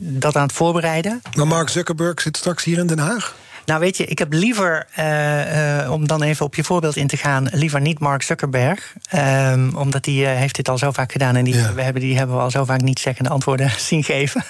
[0.00, 1.22] dat aan het voorbereiden.
[1.36, 3.34] Maar Mark Zuckerberg zit straks hier in Den Haag.
[3.70, 7.06] Nou, weet je, ik heb liever, uh, uh, om dan even op je voorbeeld in
[7.06, 8.94] te gaan, liever niet Mark Zuckerberg.
[9.14, 11.74] Um, omdat die uh, heeft dit al zo vaak gedaan en die, ja.
[11.74, 14.44] we hebben, die hebben we al zo vaak niet zeggende antwoorden zien geven.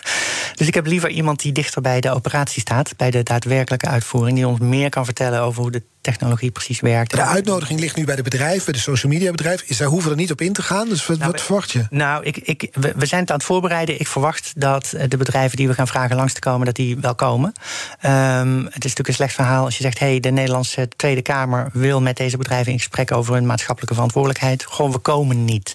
[0.55, 4.37] Dus ik heb liever iemand die dichter bij de operatie staat, bij de daadwerkelijke uitvoering,
[4.37, 7.11] die ons meer kan vertellen over hoe de technologie precies werkt.
[7.11, 9.75] De uitnodiging ligt nu bij de bedrijven, bij de social media bedrijven.
[9.75, 10.89] Zij hoeven er niet op in te gaan.
[10.89, 11.87] Dus wat, Nou, wat verwacht je?
[11.91, 14.01] Nou, ik, ik, we, we zijn het aan het voorbereiden.
[14.01, 16.97] Ik verwacht dat eh, de bedrijven die we gaan vragen langs te komen, dat die
[17.01, 17.53] wel komen.
[18.01, 21.69] Ehm, het is natuurlijk een slecht verhaal als je zegt: hey, de Nederlandse Tweede Kamer
[21.73, 24.67] wil met deze bedrijven in gesprek over hun maatschappelijke verantwoordelijkheid.
[24.67, 25.75] Gewoon, we komen niet.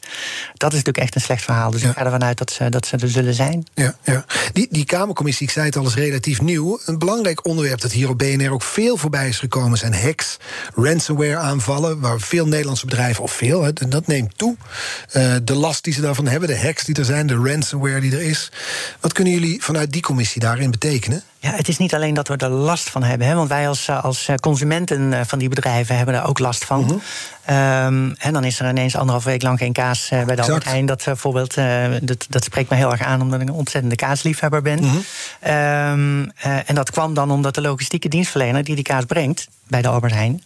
[0.53, 1.71] Dat is natuurlijk echt een slecht verhaal.
[1.71, 1.89] Dus Ja.
[1.89, 3.65] ik ga ervan uit dat ze, dat ze er zullen zijn.
[3.73, 4.25] Ja, ja.
[4.53, 6.79] Die, die Kamercommissie, ik zei het al, is relatief nieuw.
[6.85, 9.77] Een belangrijk onderwerp dat hier op BNR ook veel voorbij is gekomen...
[9.77, 10.37] zijn hacks,
[10.75, 11.99] ransomware-aanvallen...
[11.99, 14.55] waar veel Nederlandse bedrijven, of veel, hè, dat neemt toe.
[15.11, 17.27] Eh, de last die ze daarvan hebben, de hacks die er zijn...
[17.27, 18.51] de ransomware die er is.
[18.99, 21.23] Wat kunnen jullie vanuit die commissie daarin betekenen?
[21.45, 23.27] Ja, het is niet alleen dat we er last van hebben.
[23.27, 26.39] Hè, want wij als, eh, als eh, consumenten eh, van die bedrijven hebben er ook
[26.39, 26.83] last van.
[26.83, 26.93] Mhm.
[27.45, 30.85] Ehm, en dan is er ineens anderhalf week lang geen kaas bij de Albert Heijn.
[30.85, 34.61] Dat, voorbeeld, eh, dat, dat spreekt me heel erg aan omdat ik een ontzettende kaasliefhebber
[34.61, 34.79] ben.
[34.83, 34.95] Mhm.
[35.39, 39.81] Ehm, eh, en dat kwam dan omdat de logistieke dienstverlener die die kaas brengt bij
[39.81, 40.41] de Albert Heijn,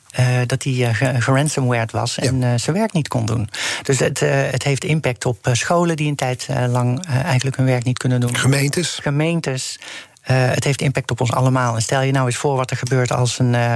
[0.45, 3.49] dat die ge- geransomwared was en eh, zijn werk niet kon doen.
[3.83, 7.97] Dus het, het heeft impact op scholen die een tijd lang eigenlijk hun werk niet
[7.97, 8.99] kunnen doen Gemeentes?
[9.01, 9.79] gemeentes.
[10.29, 11.75] Eh, het heeft impact op ons allemaal.
[11.75, 13.75] En stel je nou eens voor wat er gebeurt als een eh,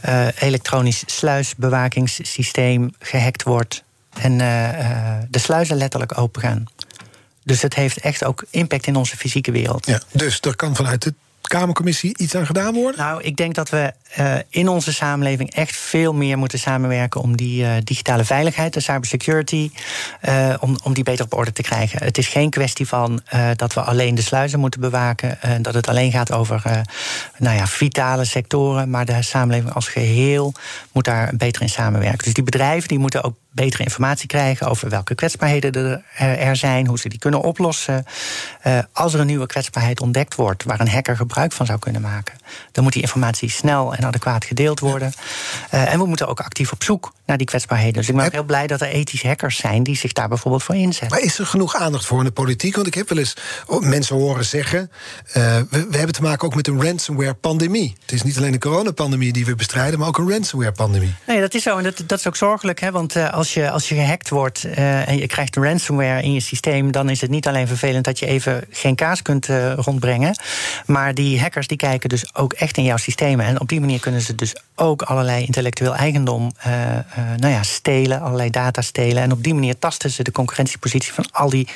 [0.00, 3.84] eh, elektronisch sluisbewakingssysteem gehackt wordt
[4.20, 4.38] en
[5.30, 6.64] de sluizen letterlijk open gaan.
[7.44, 9.86] Dus het heeft echt ook impact in onze fysieke wereld.
[9.86, 13.00] Ja, dus er kan vanuit de Kamercommissie iets aan gedaan worden?
[13.00, 17.36] Nou, ik denk dat we eh, in onze samenleving echt veel meer moeten samenwerken om
[17.36, 19.70] die eh, digitale veiligheid, de cybersecurity,
[20.20, 22.04] eh, om, om die beter op orde te krijgen.
[22.04, 23.20] Het is geen kwestie van
[23.56, 26.62] dat we alleen de sluizen moeten bewaken, eh, dat het alleen gaat over
[27.38, 30.52] nou ja, vitale sectoren, maar de samenleving als geheel
[30.92, 32.24] moet daar beter in samenwerken.
[32.24, 36.86] Dus die bedrijven die moeten ook betere informatie krijgen over welke kwetsbaarheden er, eh, zijn,
[36.86, 38.04] hoe ze die kunnen oplossen.
[38.60, 42.00] Eh, als er een nieuwe kwetsbaarheid ontdekt wordt waar een hacker gebruik van zou kunnen
[42.00, 42.34] maken,
[42.72, 45.12] dan moet die informatie snel en adequaat gedeeld worden.
[45.70, 47.92] Eh, en we moeten ook actief op zoek naar die kwetsbaarheden.
[47.94, 50.62] Dus ik ben ook heel blij dat er ethische hackers zijn die zich daar bijvoorbeeld
[50.62, 51.08] voor inzetten.
[51.08, 52.74] Maar is er genoeg aandacht voor in de politiek?
[52.74, 54.90] Want ik heb wel eens oh, mensen horen zeggen...
[55.32, 57.96] eh, we, we hebben te maken ook met een ransomware-pandemie.
[58.00, 59.98] Het is niet alleen de coronapandemie die we bestrijden...
[59.98, 61.14] maar ook een ransomware-pandemie.
[61.26, 61.76] Nee, dat is zo.
[61.76, 62.80] En dat, dat is ook zorgelijk.
[62.80, 62.90] Hè?
[62.90, 66.92] Want eh, als, je, als je gehackt wordt en je krijgt ransomware in je systeem,
[66.92, 70.38] dan is het niet alleen vervelend dat je even geen kaas kunt rondbrengen.
[70.86, 73.46] Maar die hackers die kijken dus ook echt in jouw systemen.
[73.46, 77.04] En op die manier kunnen ze dus ook allerlei intellectueel eigendom eh, eh,
[77.36, 79.22] nou ja, stelen, allerlei data stelen.
[79.22, 81.68] En op die manier tasten ze de concurrentiepositie van al die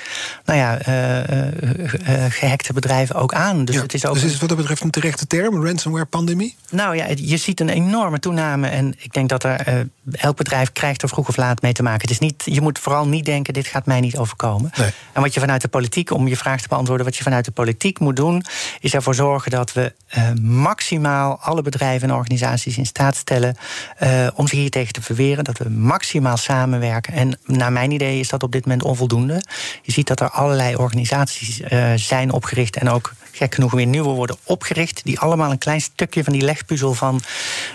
[0.44, 3.64] nou ja, eh, gehackte bedrijven ook aan.
[3.64, 5.64] Dus Ja, het is ook dus is het wat dat betreft een terechte term, een
[5.64, 6.56] ransomware-pandemie?
[6.70, 8.68] nou ja, je ziet een enorme toename.
[8.68, 12.00] En ik denk dat er elk bedrijf krijgt er vroeg of laat mee te maken.
[12.00, 14.70] Het is niet, je moet vooral niet denken, dit gaat mij niet overkomen.
[14.76, 14.90] Nee.
[15.12, 17.50] En wat je vanuit de politiek, om je vraag te beantwoorden, wat je vanuit de
[17.50, 18.44] politiek moet doen,
[18.80, 23.56] is ervoor zorgen dat we eh, maximaal alle bedrijven en organisaties in staat stellen
[23.96, 25.44] eh, om zich hier tegen te verweren.
[25.44, 27.12] Dat we maximaal samenwerken.
[27.12, 29.42] En naar mijn idee is dat op dit moment onvoldoende.
[29.82, 34.08] Je ziet dat er allerlei organisaties eh, zijn opgericht en ook gek genoeg weer nieuwe
[34.08, 35.00] worden opgericht.
[35.04, 37.20] Die allemaal een klein stukje van die legpuzzel van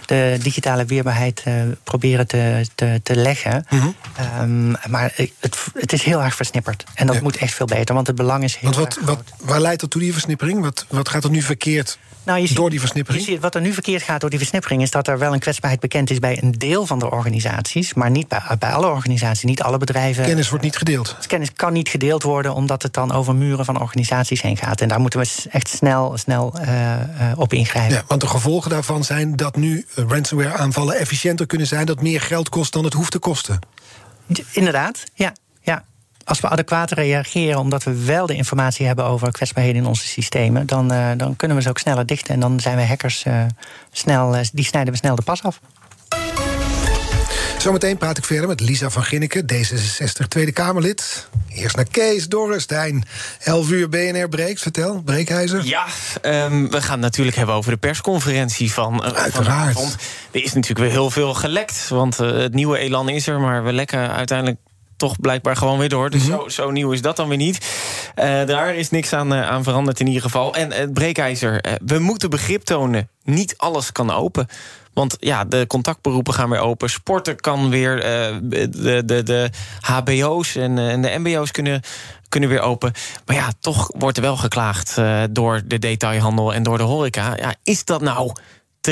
[0.05, 3.65] de digitale weerbaarheid eh, proberen te, te, te leggen.
[4.15, 6.83] Ehm, maar het, het is heel erg versnipperd.
[6.93, 7.21] En dat Ja.
[7.21, 9.81] moet echt veel beter, want het belang is heel Want wat, erg wat, waar leidt
[9.81, 10.61] dat toe, die versnippering?
[10.61, 13.25] Wat, wat gaat er nu verkeerd Nou, je ziet- door die versnippering?
[13.25, 14.81] Je ziet, wat er nu verkeerd gaat door die versnippering...
[14.81, 17.93] is dat er wel een kwetsbaarheid bekend is bij een deel van de organisaties...
[17.93, 20.23] maar niet bij, bij alle organisaties, niet alle bedrijven.
[20.25, 21.13] Kennis wordt niet gedeeld.
[21.17, 24.81] Dus kennis kan niet gedeeld worden omdat het dan over muren van organisaties heen gaat.
[24.81, 27.95] En daar moeten we echt snel, snel eh, eh, op ingrijpen.
[27.95, 31.85] Ja, want de gevolgen daarvan zijn dat nu eh, ransomware-aanvallen efficiënter kunnen zijn...
[31.85, 33.59] dat meer geld kost dan het hoeft te kosten.
[34.51, 35.33] Inderdaad, ja.
[35.61, 35.83] ja.
[36.23, 40.65] Als we adequaat reageren, omdat we wel de informatie hebben over kwetsbaarheden in onze systemen,
[40.65, 42.33] dan, dan kunnen we ze ook sneller dichten.
[42.33, 43.25] En dan zijn we hackers
[43.91, 45.59] snel, die snijden we snel de pas af.
[47.67, 51.27] Zometeen praat ik verder met Lisa van Ginneken, D66 Tweede Kamerlid.
[51.49, 53.03] Eerst naar Kees Dorrestein.
[53.43, 54.61] 11 uur BNR breekt.
[54.61, 55.65] Vertel, Breekijzer.
[55.65, 55.85] Ja,
[56.21, 59.33] ehm, we gaan het natuurlijk hebben over de persconferentie van eh, Uiteraard.
[59.33, 59.95] vanavond.
[60.31, 63.39] Er is natuurlijk weer heel veel gelekt, want eh, het nieuwe elan is er...
[63.39, 64.59] maar we lekken uiteindelijk
[64.97, 66.09] toch blijkbaar gewoon weer door.
[66.09, 67.65] Dus zo, zo nieuw is dat dan weer niet.
[68.15, 70.55] Eh, daar is niks aan, eh, aan veranderd in ieder geval.
[70.55, 73.09] En het breekijzer, eh, we moeten begrip tonen.
[73.23, 74.47] Niet alles kan open.
[74.93, 76.89] Want ja, de contactberoepen gaan weer open.
[76.89, 77.95] Sporten kan weer.
[78.41, 79.49] de, de, de
[79.81, 81.81] HBO's en, en de MBO's kunnen,
[82.29, 82.93] kunnen weer open.
[83.25, 84.95] Maar ja, toch wordt er wel geklaagd
[85.29, 87.35] door de detailhandel en door de horeca.
[87.35, 88.31] Ja, is dat nou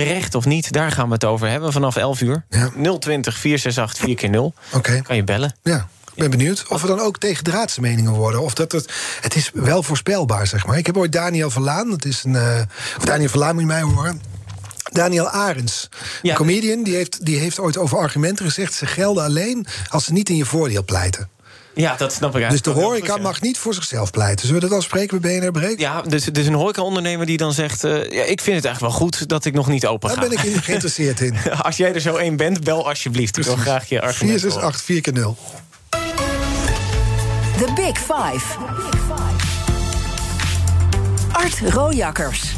[0.04, 0.72] terecht of niet?
[0.72, 2.46] Daar gaan we het over hebben vanaf 11 uur.
[2.50, 2.70] Ja.
[3.00, 5.56] 020 468 4 keer 0 Oké, Kan je bellen.
[5.64, 5.88] ja.
[6.14, 8.42] Ik ben benieuwd of er dan ook tegendraadse meningen worden.
[8.42, 10.78] Of dat het, het is wel voorspelbaar, zeg maar.
[10.78, 12.62] Ik heb ooit Daniel Verlaan, dat is een, eh,
[12.98, 14.22] of Daniel Verlaan moet je mij horen.
[14.92, 15.90] Daniel Arends,
[16.22, 16.30] Ja.
[16.32, 18.74] een comedian, die heeft, die heeft ooit over argumenten gezegd...
[18.74, 21.30] ze gelden alleen als ze niet in je voordeel pleiten.
[21.76, 24.48] Ja, dat snap ik Dus de horeca mag niet voor zichzelf pleiten.
[24.48, 25.80] Zullen we dat afspreken bij BNR Breed?
[25.80, 27.84] Ja, dus, dus een horeca-ondernemer die dan zegt...
[27.84, 30.16] eh, ja, ik vind het eigenlijk wel goed dat ik nog niet open ga.
[30.16, 31.36] Daar ben ik in geïnteresseerd in.
[31.62, 33.38] Als jij er zo één bent, bel alsjeblieft.
[33.38, 34.52] Ik wil graag je argument horen.
[34.52, 35.38] 468 4 keer 0.
[37.58, 38.58] The Big Five.
[41.32, 42.54] Art Rojakkers.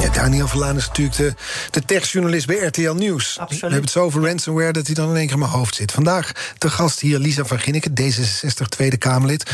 [0.00, 1.34] Ja, Daniel Verlaan is natuurlijk de,
[1.70, 3.38] de techjournalist bij RTL Nieuws.
[3.38, 3.60] Absoluut.
[3.60, 5.74] We hebben het zo over ransomware dat hij dan in één keer in mijn hoofd
[5.74, 5.92] zit.
[5.92, 9.50] Vandaag de gast hier Lisa van Ginneken, D66 Tweede Kamerlid.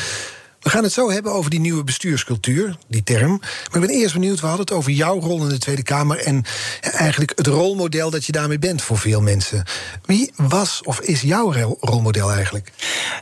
[0.61, 3.39] We gaan het zo hebben over die nieuwe bestuurscultuur, die term.
[3.41, 6.19] Maar ik ben eerst benieuwd, we hadden het over jouw rol in de Tweede Kamer...
[6.19, 6.45] en
[6.81, 9.65] eigenlijk het rolmodel dat je daarmee bent voor veel mensen.
[10.05, 12.73] Wie was of is jouw rol- rolmodel eigenlijk?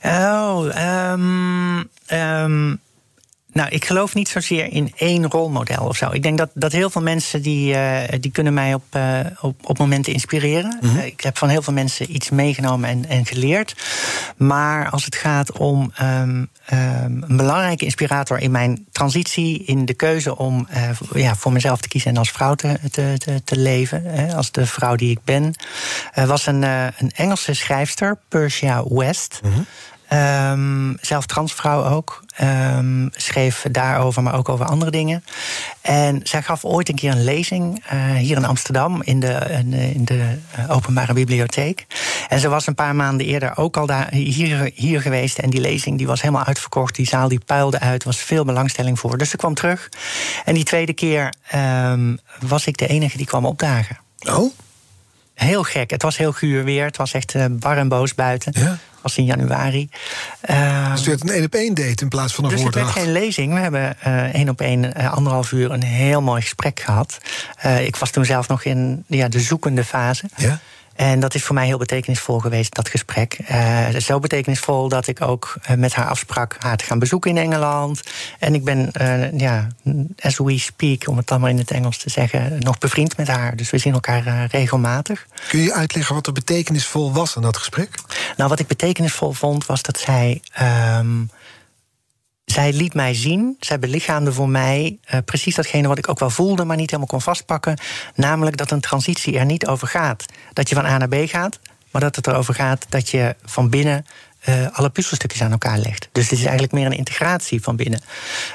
[0.02, 2.74] Oh, ehm, ehm,
[3.52, 6.10] nou, ik geloof niet zozeer in één rolmodel of zo.
[6.10, 9.68] Ik denk dat, dat heel veel mensen die, eh, die kunnen mij op, eh, op,
[9.68, 10.78] op momenten inspireren.
[10.82, 13.74] Eh, ik heb van heel veel mensen iets meegenomen en, en geleerd.
[14.36, 19.94] Maar als het gaat om ehm, ehm, een belangrijke inspirator in mijn transitie, in de
[19.94, 23.56] keuze om voor- ja, voor mezelf te kiezen en als vrouw te, te, te, te
[23.56, 25.54] leven, hè, als de vrouw die ik ben,
[26.14, 29.40] was een, een Engelse schrijfster, Persia West.
[30.12, 32.24] Ehm, zelf transvrouw ook.
[32.36, 35.24] Ehm, schreef daarover, maar ook over andere dingen.
[35.80, 39.62] En zij gaf ooit een keer een lezing eh, hier in Amsterdam in de,
[39.94, 41.86] in de, eh, openbare bibliotheek.
[42.28, 45.38] En ze was een paar maanden eerder ook al daar, hier, hier geweest.
[45.38, 46.94] En die lezing die was helemaal uitverkocht.
[46.94, 48.02] Die zaal die puilde uit.
[48.02, 49.18] Er was veel belangstelling voor.
[49.18, 49.88] Dus ze kwam terug.
[50.44, 53.98] En die tweede keer ehm, was ik de enige die kwam opdagen.
[54.18, 54.52] Oh,
[55.34, 55.90] Heel gek.
[55.90, 56.84] Het was heel guur weer.
[56.84, 58.52] Het was echt eh, bar en boos buiten.
[58.56, 58.78] Ja.
[59.02, 59.88] Was in januari.
[60.40, 62.88] Ehm, dus werd een één op één date in plaats van een dus het werd
[62.88, 63.52] geen lezing.
[63.52, 67.18] We hebben eh, één op één, eh, anderhalf uur, een heel mooi gesprek gehad.
[67.56, 70.24] Eh, ik was toen zelf nog in ja, de zoekende fase.
[70.36, 70.60] Ja?
[70.94, 73.38] En dat is voor mij heel betekenisvol geweest, dat gesprek.
[73.46, 77.36] Eh, zo betekenisvol dat ik ook eh, met haar afsprak haar te gaan bezoeken in
[77.36, 78.02] Engeland.
[78.38, 79.66] En ik ben, eh, ja,
[80.20, 83.28] as we speak, om het dan maar in het Engels te zeggen, nog bevriend met
[83.28, 83.56] haar.
[83.56, 85.26] Dus we zien elkaar regelmatig.
[85.48, 87.94] Kun je uitleggen wat er betekenisvol was aan dat gesprek?
[88.36, 90.40] Nou, wat ik betekenisvol vond, was dat zij.
[90.52, 91.20] ehm,
[92.52, 96.30] zij liet mij zien, zij belichaamde voor mij eh, precies datgene wat ik ook wel
[96.30, 97.78] voelde, maar niet helemaal kon vastpakken.
[98.14, 101.58] Namelijk dat een transitie er niet over gaat dat je van A naar B gaat,
[101.90, 104.06] maar dat het erover gaat dat je van binnen
[104.42, 106.08] eh, alle puzzelstukjes aan elkaar legt.
[106.12, 108.00] Dus het is eigenlijk meer een integratie van binnen.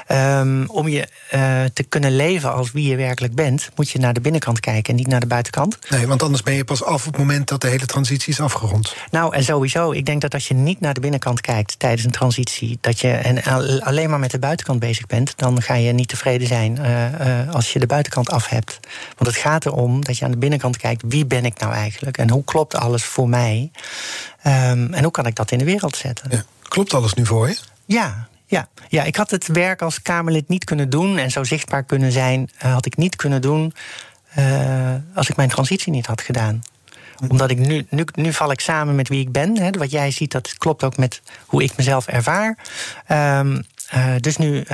[0.06, 4.12] Ehm, om je eh, te kunnen leven als wie je werkelijk bent, moet je naar
[4.12, 5.78] de binnenkant kijken en niet naar de buitenkant.
[5.88, 8.40] Nee, want anders ben je pas af op het moment dat de hele transitie is
[8.40, 8.94] afgerond.
[9.10, 12.10] Nou, en sowieso, ik denk dat als je niet naar de binnenkant kijkt tijdens een
[12.10, 15.92] transitie, dat je en al- alleen maar met de buitenkant bezig bent, dan ga je
[15.92, 18.78] niet tevreden zijn eh, als je de buitenkant af hebt.
[19.16, 22.18] Want het gaat erom dat je aan de binnenkant kijkt, wie ben ik nou eigenlijk
[22.18, 23.70] en hoe klopt alles voor mij
[24.42, 26.30] Ehm, en hoe kan ik dat in de wereld zetten?
[26.30, 26.44] Ja.
[26.62, 27.58] Klopt alles nu voor je?
[27.86, 28.68] Ja, ja.
[28.88, 32.50] ja, ik had het werk als Kamerlid niet kunnen doen en zo zichtbaar kunnen zijn,
[32.58, 33.74] eh, had ik niet kunnen doen
[34.28, 36.62] eh, als ik mijn transitie niet had gedaan.
[37.28, 39.58] Omdat ik nu, nu, nu val ik samen met wie ik ben.
[39.58, 39.70] Hè.
[39.70, 42.58] Wat jij ziet, dat klopt ook met hoe ik mezelf ervaar.
[43.06, 44.64] Ehm, eh, dus nu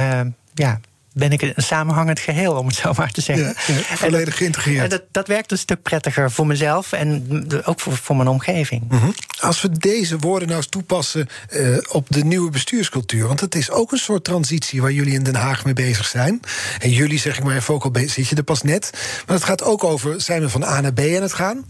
[0.54, 0.80] ja,
[1.14, 3.54] ben ik een samenhangend geheel, om het zo maar te zeggen.
[3.66, 4.82] Ja, ja, volledig geïntegreerd.
[4.82, 8.82] En dat, dat werkt een stuk prettiger voor mezelf en ook voor, voor mijn omgeving.
[8.88, 9.10] Mhm.
[9.40, 13.26] Als we deze woorden nou eens toepassen eh, op de nieuwe bestuurscultuur...
[13.26, 16.40] want het is ook een soort transitie waar jullie in Den Haag mee bezig zijn.
[16.78, 18.90] En jullie, zeg ik maar even, ook al zit je er pas net.
[19.26, 21.64] Maar het gaat ook over, zijn we van A naar B aan het gaan?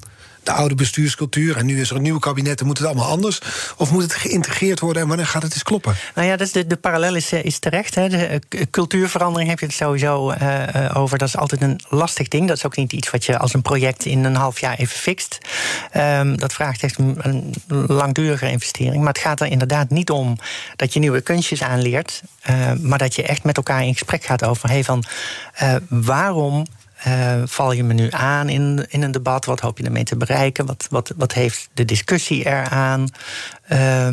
[0.45, 2.61] De oude bestuurscultuur en nu is er een nieuw kabinet...
[2.61, 3.41] en moet het allemaal anders?
[3.77, 5.95] Of moet het geïntegreerd worden en wanneer gaat het eens kloppen?
[6.15, 7.95] Nou ja, de, de parallel is, eh, is terecht.
[7.95, 8.09] Hè.
[8.09, 11.19] De eh, cultuurverandering heb je het sowieso eh, over.
[11.19, 12.49] Dat is altijd een lastig ding.
[12.49, 14.99] Dat is ook niet iets wat je als een project in een half jaar even
[14.99, 15.39] fixt.
[15.91, 18.99] Ehm, dat vraagt echt een, langdurige investering.
[19.03, 20.37] Maar het gaat er inderdaad niet om
[20.77, 22.23] dat je nieuwe kunstjes aanleert.
[22.43, 24.69] eh, maar dat je echt met elkaar in gesprek gaat over...
[24.69, 25.05] Hey, van,
[25.89, 26.67] waarom
[27.05, 29.45] eh, val je me nu aan in, in een debat?
[29.45, 30.67] Wat hoop je ermee te bereiken?
[30.67, 33.09] Wat, wat, wat heeft de discussie eraan?
[33.67, 34.09] Eh,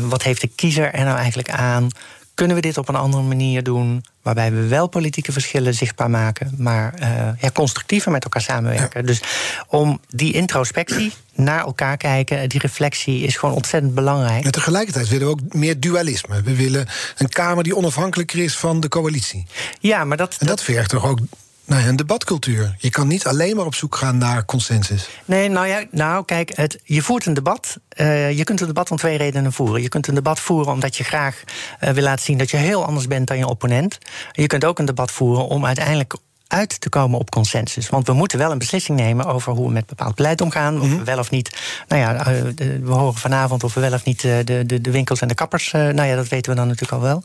[0.00, 1.88] wat heeft de kiezer er nou eigenlijk aan?
[2.36, 4.04] Kunnen we dit op een andere manier doen?
[4.22, 7.08] Waarbij we wel politieke verschillen zichtbaar maken, maar eh,
[7.40, 9.06] ja, constructiever met elkaar samenwerken.
[9.06, 9.20] Dus
[9.68, 14.44] om die introspectie naar elkaar kijken, die reflectie is gewoon ontzettend belangrijk.
[14.44, 16.42] En tegelijkertijd willen we ook meer dualisme.
[16.42, 19.46] We willen een Kamer die onafhankelijker is van de coalitie.
[19.80, 21.18] Ja, maar dat, En dat vergt toch ook
[21.66, 22.74] nou een debatcultuur.
[22.78, 25.08] Je kan niet alleen maar op zoek gaan naar consensus.
[25.24, 27.78] Nee, nou ja, nou kijk, het, je voert een debat.
[27.88, 29.82] eh, je kunt een debat om twee redenen voeren.
[29.82, 31.42] Je kunt een debat voeren omdat je graag
[31.78, 33.98] eh, wil laten zien dat je heel anders bent dan je opponent.
[34.32, 36.14] Je kunt ook een debat voeren om uiteindelijk
[36.46, 37.88] uit te komen op consensus.
[37.88, 40.80] Want we moeten wel een beslissing nemen over hoe we met bepaald beleid omgaan.
[40.80, 41.56] Of we wel of niet.
[41.88, 42.42] Nou ja, eh,
[42.82, 45.72] we horen vanavond of we wel of niet de, de, de winkels en de kappers.
[45.72, 47.22] nou ja, dat weten we dan natuurlijk al wel.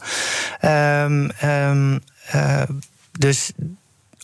[0.59, 2.61] Ehm, ehm, eh,
[3.11, 3.51] dus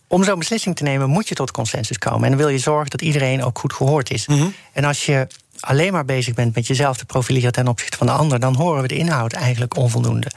[0.07, 2.23] om zo'n beslissing te nemen, moet je tot consensus komen.
[2.23, 4.27] En dan wil je zorgen dat iedereen ook goed gehoord is.
[4.73, 5.27] En als je
[5.59, 8.81] alleen maar bezig bent met jezelf te profileren ten opzichte van de ander, dan horen
[8.81, 10.31] we de inhoud eigenlijk onvoldoende.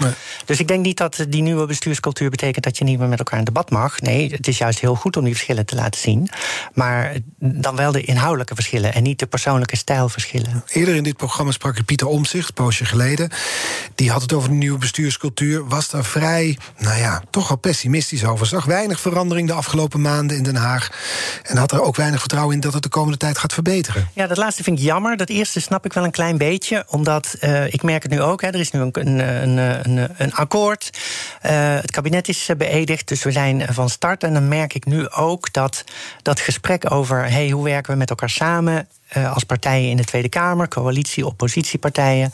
[0.45, 3.39] Dus ik denk niet dat die nieuwe bestuurscultuur betekent dat je niet meer met elkaar
[3.39, 4.01] in debat mag.
[4.01, 6.29] Nee, het is juist heel goed om die verschillen te laten zien.
[6.75, 10.64] Maar dan wel de inhoudelijke verschillen en niet de persoonlijke stijlverschillen.
[10.66, 13.31] Eerder in dit programma sprak ik Pieter Omzicht, een poosje geleden.
[13.95, 15.68] Die had het over de nieuwe bestuurscultuur.
[15.68, 18.47] Was daar vrij, nou ja, toch wel pessimistisch over.
[18.47, 20.91] Zag weinig verandering de afgelopen maanden in Den Haag.
[21.43, 24.09] En had er ook weinig vertrouwen in dat het de komende tijd gaat verbeteren.
[24.14, 25.10] Ja, dat laatste vind ik jammer.
[25.17, 26.85] Dat eerste snap ik wel een klein beetje.
[26.89, 28.41] Omdat eh, ik merk het nu ook.
[28.41, 30.91] Hè, er is nu een, een, een, een, een akkoord.
[31.41, 33.09] Eh, het kabinet is eh, beëdigd.
[33.09, 34.23] Dus we zijn van start.
[34.23, 35.85] En dan merk ik nu ook dat
[36.23, 38.89] dat gesprek over hey, hoe werken we met elkaar samen.
[39.11, 42.33] Eh, als partijen in de Tweede Kamer, coalitie, oppositiepartijen.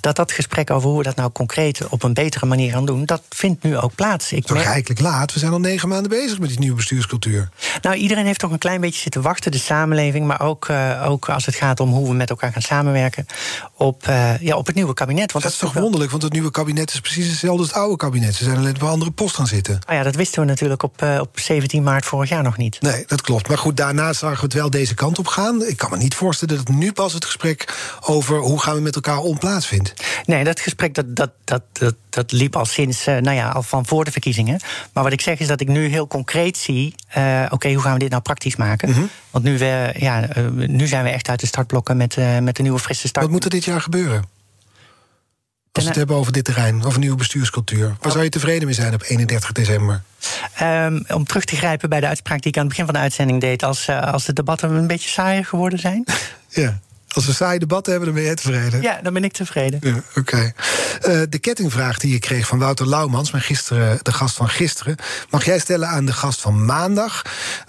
[0.00, 3.04] Dat dat gesprek over hoe we dat nou concreet op een betere manier gaan doen,
[3.04, 4.32] dat vindt nu ook plaats.
[4.32, 5.32] Ik Toch merk- eigenlijk laat.
[5.32, 7.48] We zijn al negen maanden bezig met die nieuwe bestuurscultuur.
[7.82, 11.28] nou, iedereen heeft toch een klein beetje zitten wachten, de samenleving, maar ook, eh, ook
[11.28, 13.26] als het gaat om hoe we met elkaar gaan samenwerken
[13.74, 15.32] op, eh, ja, op het nieuwe kabinet.
[15.32, 17.76] Want Dat is toch wel- wonderlijk, want het nieuwe kabinet is precies hetzelfde als het
[17.76, 18.34] oude kabinet.
[18.34, 19.78] Ze zijn alleen op een andere post gaan zitten.
[19.86, 22.80] Ah ja, dat wisten we natuurlijk op, op 17 maart vorig jaar nog niet.
[22.80, 23.48] Nee, dat klopt.
[23.48, 25.62] Maar goed, daarna zagen we het wel deze kant op gaan.
[25.64, 28.94] Ik kan me niet voorstellen dat nu pas het gesprek over hoe gaan we met
[28.94, 29.94] elkaar om plaatsvindt.
[30.24, 33.62] Nee, dat gesprek dat, dat, dat, dat, dat liep al sinds, eh, nou ja, al
[33.62, 34.60] van voor de verkiezingen.
[34.92, 37.92] Maar wat ik zeg is dat ik nu heel concreet zie, eh, oké, hoe gaan
[37.92, 38.90] we dit nou praktisch maken?
[38.90, 39.02] Mhm.
[39.30, 42.62] Want nu, we, ja, eh, nu zijn we echt uit de startblokken met, met de
[42.62, 43.24] nieuwe frisse start.
[43.24, 44.35] Wat moet er dit jaar gebeuren?
[45.76, 47.96] Als we het hebben over dit terrein, over nieuwe bestuurscultuur.
[48.00, 50.02] Waar zou je tevreden mee zijn op 31 december?
[50.54, 53.00] Ehm, om terug te grijpen bij de uitspraak die ik aan het begin van de
[53.00, 56.04] uitzending deed, als, eh, als de debatten een beetje saaier geworden zijn.
[56.48, 56.78] Ja.
[57.08, 58.82] Als we saai debatten hebben, dan ben je tevreden.
[58.82, 59.78] ja, dan ben ik tevreden.
[59.82, 60.52] Ja, Oké.
[61.00, 64.96] Eh, de kettingvraag die je kreeg van Wouter Laumans, mijn gisteren, de gast van gisteren,
[65.30, 67.22] mag jij stellen aan de gast van maandag.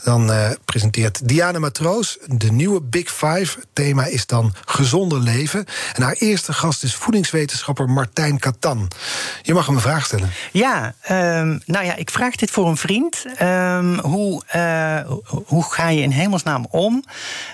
[0.04, 3.60] Dan eh, presenteert Diana Matroos de nieuwe Big Five.
[3.60, 5.66] Het thema is dan gezonder leven.
[5.94, 8.88] En haar eerste gast is voedingswetenschapper Martijn Katan.
[9.42, 10.30] Je mag hem een vraag stellen.
[10.52, 13.26] Ja, ehm, nou ja, ik vraag dit voor een vriend.
[13.38, 15.00] Ehm, hoe, eh,
[15.46, 17.04] hoe ga je in hemelsnaam om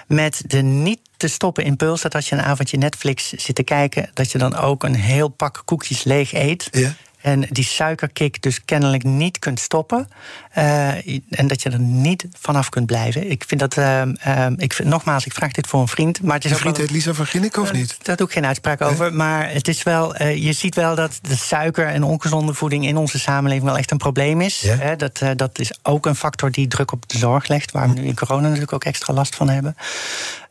[0.07, 4.09] met de niet te stoppen impuls dat als je een avondje Netflix zit te kijken,
[4.13, 6.67] dat je dan ook een heel pak koekjes leeg eet.
[6.71, 6.93] Ja.
[7.21, 10.07] En die suikerkick dus kennelijk niet kunt stoppen.
[10.51, 10.88] Eh,
[11.30, 13.32] en dat je er niet vanaf kunt blijven.
[13.32, 16.21] Ik vind dat, ehm, ehm, ik vind, nogmaals, ik vraag dit voor een vriend.
[16.21, 17.97] Maar het is ook vriend wel- heet Lisa van Ginnik of niet?
[18.01, 19.13] daar doe ik geen uitspraak over.
[19.13, 23.19] Maar het is wel, je ziet wel dat de suiker en ongezonde voeding in onze
[23.19, 24.59] samenleving wel echt een probleem is.
[24.59, 24.76] Ja.
[24.76, 27.99] Hè, dat, dat is ook een factor die druk op de zorg legt, waar we
[27.99, 29.76] nu in corona natuurlijk ook extra last van hebben.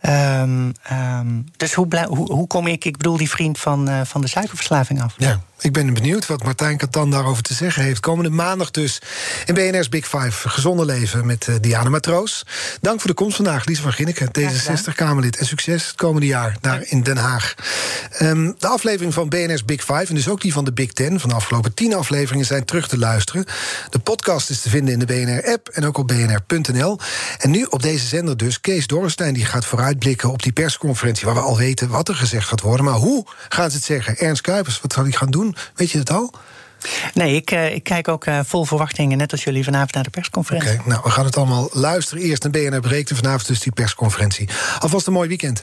[0.03, 1.26] Ehm, ehm,
[1.57, 4.28] dus hoe, blij- hoe, hoe kom ik, ik bedoel die vriend van, eh, van de
[4.28, 5.14] suikerverslaving af?
[5.16, 8.00] Ja, ik ben benieuwd wat Martijn Katan daarover te zeggen heeft.
[8.00, 8.98] Komende maandag dus
[9.46, 10.48] in BNR's Big Five.
[10.48, 12.46] Gezonde leven met eh, Diana Matroos.
[12.80, 15.36] Dank voor de komst vandaag, Lisa van Ginneken, D66-Kamerlid.
[15.36, 17.55] En succes het komende jaar daar in Den Haag.
[18.11, 21.20] Ehm, de aflevering van BNR's Big Five, en dus ook die van de Big Ten...
[21.20, 23.44] van de afgelopen tien afleveringen zijn terug te luisteren.
[23.90, 26.98] De podcast is te vinden in de BNR-app en ook op bnr.nl.
[27.38, 29.34] En nu op deze zender dus Kees Dorrestein...
[29.34, 31.26] die gaat vooruitblikken op die persconferentie...
[31.26, 32.84] waar we al weten wat er gezegd gaat worden.
[32.84, 34.18] Maar hoe gaan ze het zeggen?
[34.18, 35.57] Ernst Kuipers, wat zal hij gaan doen?
[35.74, 36.32] Weet je het al?
[37.14, 40.11] Nee, ik, eh, ik kijk ook eh, vol verwachtingen, net als jullie vanavond naar de
[40.11, 40.78] persconferentie.
[40.78, 42.22] Oké, nou, we gaan het allemaal luisteren.
[42.22, 44.49] Eerst naar BNR Breekt en vanavond dus die persconferentie.
[44.78, 45.62] Alvast een mooi weekend.